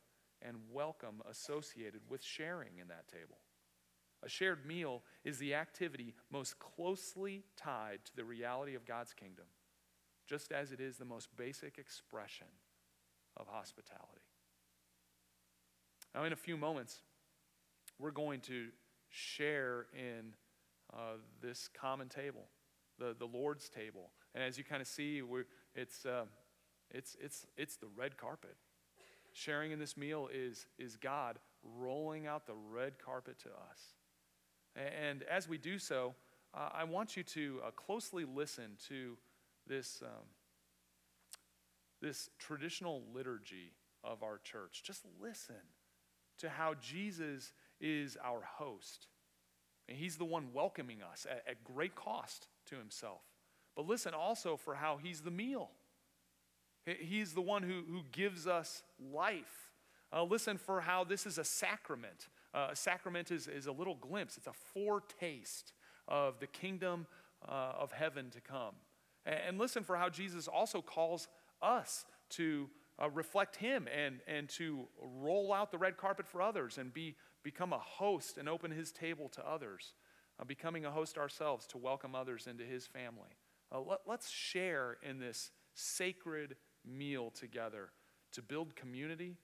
and 0.47 0.57
welcome 0.73 1.23
associated 1.31 2.01
with 2.09 2.23
sharing 2.23 2.79
in 2.81 2.89
that 2.89 3.09
table. 3.09 3.39
A 4.25 4.29
shared 4.29 4.65
meal 4.65 5.03
is 5.25 5.39
the 5.39 5.55
activity 5.55 6.15
most 6.31 6.59
closely 6.59 7.45
tied 7.57 8.05
to 8.05 8.17
the 8.17 8.25
reality 8.25 8.75
of 8.75 8.87
God's 8.87 9.13
kingdom, 9.13 9.47
just 10.29 10.53
as 10.53 10.71
it 10.71 10.81
is 10.81 10.97
the 10.97 11.05
most 11.05 11.29
basic 11.37 11.79
expression 11.79 12.47
of 13.37 13.47
hospitality. 13.49 14.23
Now, 16.15 16.25
in 16.25 16.33
a 16.33 16.37
few 16.37 16.57
moments, 16.57 17.01
we're 17.99 18.11
going 18.11 18.41
to 18.43 18.69
share 19.11 19.87
in 19.95 20.35
uh, 20.93 21.17
this 21.41 21.69
common 21.69 22.09
table, 22.09 22.47
the, 22.99 23.17
the 23.19 23.27
Lord's 23.27 23.69
table. 23.69 24.11
And 24.35 24.45
as 24.45 24.59
you 24.59 24.65
kind 24.65 24.83
of 24.83 24.89
see, 24.89 25.23
it's, 25.75 26.05
uh, 26.05 26.25
it's, 26.91 27.17
it's, 27.21 27.47
it's 27.57 27.77
the 27.77 27.89
red 27.97 28.17
carpet. 28.17 28.57
Sharing 29.33 29.73
in 29.73 29.79
this 29.79 29.97
meal 29.97 30.29
is, 30.33 30.67
is 30.79 30.97
God 30.97 31.39
rolling 31.63 32.27
out 32.27 32.47
the 32.47 32.55
red 32.55 32.99
carpet 32.99 33.39
to 33.41 33.49
us. 33.49 33.95
And 34.77 35.23
as 35.25 35.49
we 35.49 35.59
do 35.59 35.79
so, 35.79 36.15
uh, 36.55 36.69
I 36.73 36.85
want 36.85 37.17
you 37.17 37.23
to 37.23 37.61
uh, 37.67 37.71
closely 37.71 38.25
listen 38.25 38.77
to 38.89 39.17
this, 39.67 40.03
um, 40.03 40.27
this 42.01 42.29
traditional 42.39 43.03
liturgy 43.15 43.73
of 44.05 44.23
our 44.23 44.39
church. 44.39 44.83
Just 44.85 45.05
listen 45.21 45.55
to 46.39 46.49
how 46.49 46.75
Jesus 46.75 47.53
is 47.81 48.17
our 48.23 48.43
host. 48.43 49.07
And 49.89 49.97
he's 49.97 50.17
the 50.17 50.25
one 50.25 50.53
welcoming 50.53 50.99
us 51.03 51.27
at, 51.31 51.45
at 51.49 51.65
great 51.65 51.95
cost 51.95 52.49
to 52.67 52.77
himself. 52.77 53.23
But 53.75 53.87
listen 53.87 54.15
also 54.15 54.57
for 54.57 54.75
how 54.75 54.99
he's 55.03 55.21
the 55.21 55.31
meal. 55.31 55.71
He's 56.85 57.33
the 57.33 57.41
one 57.41 57.63
who, 57.63 57.83
who 57.89 58.03
gives 58.11 58.47
us 58.47 58.83
life. 59.13 59.71
Uh, 60.13 60.25
listen 60.25 60.59
for 60.59 60.81
how 60.81 61.05
this 61.05 61.27
is 61.27 61.39
a 61.39 61.45
sacrament. 61.45 62.29
Uh, 62.53 62.69
a 62.73 62.77
sacrament 62.77 63.31
is, 63.31 63.49
is 63.49 63.67
a 63.67 63.73
little 63.73 63.95
glimpse, 63.95 64.37
it's 64.37 64.47
a 64.47 64.53
foretaste 64.75 65.73
of 66.09 66.41
the 66.41 66.47
kingdom 66.47 67.07
uh, 67.49 67.73
of 67.79 67.93
heaven 67.93 68.31
to 68.31 68.41
come. 68.41 68.75
And, 69.25 69.39
and, 69.49 69.59
listen 69.59 69.85
for 69.85 69.97
how 69.97 70.09
Jesus 70.09 70.49
also 70.49 70.83
calls 70.83 71.29
us 71.63 72.05
to 72.31 72.69
uh, 73.03 73.09
reflect 73.11 73.57
him 73.57 73.89
and, 73.95 74.21
and 74.27 74.49
to 74.51 74.87
roll 75.01 75.53
out 75.53 75.71
the 75.71 75.79
red 75.79 75.97
carpet 75.97 76.27
for 76.27 76.43
others 76.43 76.79
and 76.79 76.93
be, 76.93 77.17
become 77.43 77.73
a 77.73 77.79
host 77.79 78.37
and 78.37 78.49
open 78.49 78.71
his 78.71 78.93
table 78.93 79.29
to 79.31 79.49
others, 79.49 79.95
uh, 80.41 80.45
becoming 80.45 80.85
a 80.85 80.91
host 80.91 81.17
ourselves 81.17 81.67
to 81.69 81.79
welcome 81.79 82.15
others 82.15 82.47
into 82.47 82.65
his 82.65 82.87
family. 82.87 83.31
Uh, 83.71 83.81
let, 83.81 84.01
let's 84.07 84.29
share 84.29 84.99
in 85.03 85.19
this 85.19 85.51
sacred 85.75 86.57
meal 86.87 87.31
together 87.31 87.91
to 88.33 88.43
build 88.43 88.75
community, 88.75 89.37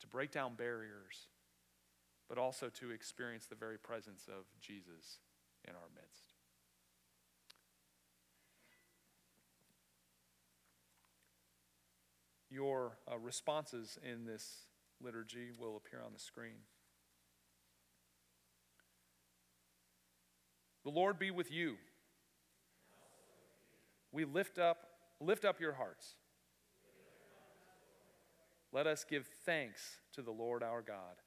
to 0.00 0.06
break 0.06 0.30
down 0.30 0.54
barriers, 0.54 1.28
but 2.28 2.38
also 2.38 2.68
to 2.68 2.90
experience 2.90 3.46
the 3.46 3.54
very 3.54 3.78
presence 3.78 4.28
of 4.28 4.44
Jesus 4.60 5.18
in 5.66 5.74
our 5.74 5.88
midst. 5.94 6.34
Your 12.50 12.98
uh, 13.10 13.18
responses 13.18 13.98
in 14.08 14.26
this 14.26 14.66
liturgy 15.02 15.50
will 15.58 15.76
appear 15.76 16.00
on 16.04 16.12
the 16.12 16.20
screen. 16.20 16.62
The 20.84 20.90
Lord 20.90 21.18
be 21.18 21.30
with 21.30 21.50
you. 21.50 21.76
We 24.12 24.24
lift 24.24 24.58
up, 24.58 24.86
lift 25.20 25.44
up 25.44 25.60
your 25.60 25.72
hearts. 25.72 26.14
Let 28.72 28.86
us 28.86 29.04
give 29.08 29.26
thanks 29.46 30.00
to 30.14 30.22
the 30.22 30.32
Lord 30.32 30.62
our 30.62 30.82
God. 30.82 31.20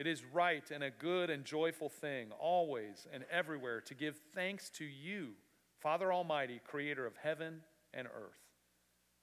It 0.00 0.06
is 0.06 0.24
right 0.32 0.64
and 0.70 0.82
a 0.82 0.90
good 0.90 1.28
and 1.28 1.44
joyful 1.44 1.90
thing, 1.90 2.28
always 2.40 3.06
and 3.12 3.24
everywhere, 3.30 3.82
to 3.82 3.94
give 3.94 4.18
thanks 4.34 4.70
to 4.70 4.84
you, 4.86 5.32
Father 5.78 6.10
Almighty, 6.10 6.58
creator 6.66 7.04
of 7.04 7.16
heaven 7.22 7.60
and 7.92 8.08
earth. 8.08 8.40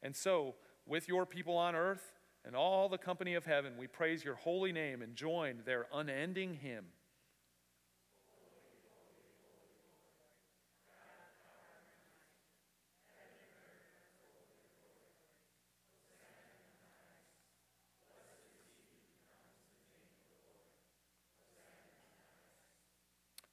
And 0.03 0.15
so, 0.15 0.53
with 0.85 1.07
your 1.07 1.25
people 1.25 1.57
on 1.57 1.73
earth 1.75 2.13
and 2.45 2.55
all 2.55 2.89
the 2.89 2.99
company 2.99 3.33
of 3.33 3.45
heaven, 3.45 3.73
we 3.79 3.87
praise 3.87 4.23
your 4.23 4.35
holy 4.35 4.71
name 4.71 5.01
and 5.01 5.15
join 5.15 5.63
their 5.65 5.87
unending 5.91 6.53
hymn. 6.53 6.85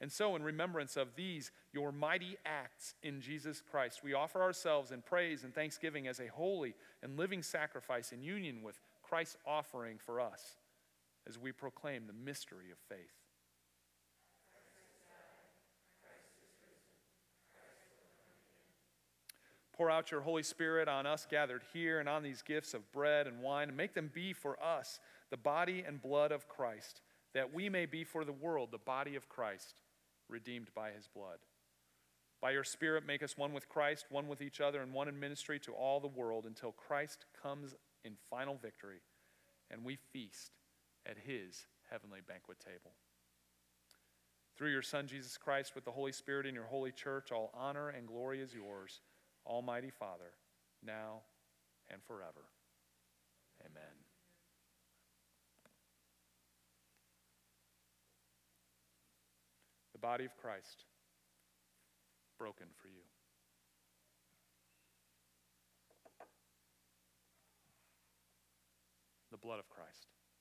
And 0.00 0.12
so, 0.12 0.36
in 0.36 0.42
remembrance 0.42 0.96
of 0.96 1.16
these, 1.16 1.50
your 1.72 1.90
mighty 1.90 2.36
acts 2.46 2.94
in 3.02 3.20
Jesus 3.20 3.60
Christ, 3.60 4.04
we 4.04 4.14
offer 4.14 4.40
ourselves 4.40 4.92
in 4.92 5.02
praise 5.02 5.42
and 5.42 5.52
thanksgiving 5.52 6.06
as 6.06 6.20
a 6.20 6.28
holy 6.28 6.74
and 7.02 7.16
living 7.16 7.42
sacrifice 7.42 8.12
in 8.12 8.22
union 8.22 8.62
with 8.62 8.78
Christ's 9.02 9.36
offering 9.44 9.98
for 9.98 10.20
us 10.20 10.56
as 11.28 11.36
we 11.36 11.50
proclaim 11.50 12.06
the 12.06 12.12
mystery 12.12 12.70
of 12.70 12.78
faith. 12.88 13.12
Pour 19.78 19.90
out 19.90 20.10
your 20.10 20.22
Holy 20.22 20.42
Spirit 20.42 20.88
on 20.88 21.06
us 21.06 21.26
gathered 21.30 21.62
here 21.72 22.00
and 22.00 22.08
on 22.08 22.24
these 22.24 22.42
gifts 22.42 22.74
of 22.74 22.90
bread 22.90 23.28
and 23.28 23.40
wine, 23.40 23.68
and 23.68 23.76
make 23.76 23.94
them 23.94 24.10
be 24.12 24.32
for 24.32 24.60
us 24.60 24.98
the 25.30 25.36
body 25.36 25.84
and 25.86 26.02
blood 26.02 26.32
of 26.32 26.48
Christ, 26.48 27.00
that 27.32 27.54
we 27.54 27.68
may 27.68 27.86
be 27.86 28.02
for 28.02 28.24
the 28.24 28.32
world 28.32 28.70
the 28.72 28.78
body 28.78 29.14
of 29.14 29.28
Christ, 29.28 29.80
redeemed 30.28 30.68
by 30.74 30.90
his 30.90 31.08
blood. 31.08 31.38
By 32.40 32.52
your 32.52 32.64
Spirit, 32.64 33.06
make 33.06 33.22
us 33.22 33.36
one 33.36 33.52
with 33.52 33.68
Christ, 33.68 34.06
one 34.10 34.28
with 34.28 34.40
each 34.40 34.60
other, 34.60 34.80
and 34.80 34.92
one 34.92 35.08
in 35.08 35.18
ministry 35.18 35.58
to 35.60 35.72
all 35.72 35.98
the 35.98 36.06
world 36.06 36.46
until 36.46 36.72
Christ 36.72 37.26
comes 37.42 37.74
in 38.04 38.14
final 38.30 38.56
victory 38.56 39.00
and 39.70 39.84
we 39.84 39.96
feast 40.12 40.52
at 41.06 41.16
his 41.18 41.66
heavenly 41.90 42.20
banquet 42.26 42.58
table. 42.60 42.92
Through 44.56 44.70
your 44.70 44.82
Son, 44.82 45.06
Jesus 45.06 45.36
Christ, 45.36 45.74
with 45.74 45.84
the 45.84 45.92
Holy 45.92 46.12
Spirit 46.12 46.46
in 46.46 46.54
your 46.54 46.64
holy 46.64 46.92
church, 46.92 47.30
all 47.30 47.52
honor 47.54 47.90
and 47.90 48.06
glory 48.06 48.40
is 48.40 48.54
yours 48.54 49.00
Almighty 49.46 49.90
Father, 49.90 50.32
now 50.84 51.22
and 51.90 52.02
forever. 52.02 52.44
Amen. 53.64 54.07
The 59.98 60.06
body 60.06 60.24
of 60.26 60.36
Christ, 60.36 60.84
broken 62.38 62.68
for 62.80 62.86
you. 62.86 63.02
The 69.32 69.38
blood 69.38 69.58
of 69.58 69.68
Christ 69.68 70.06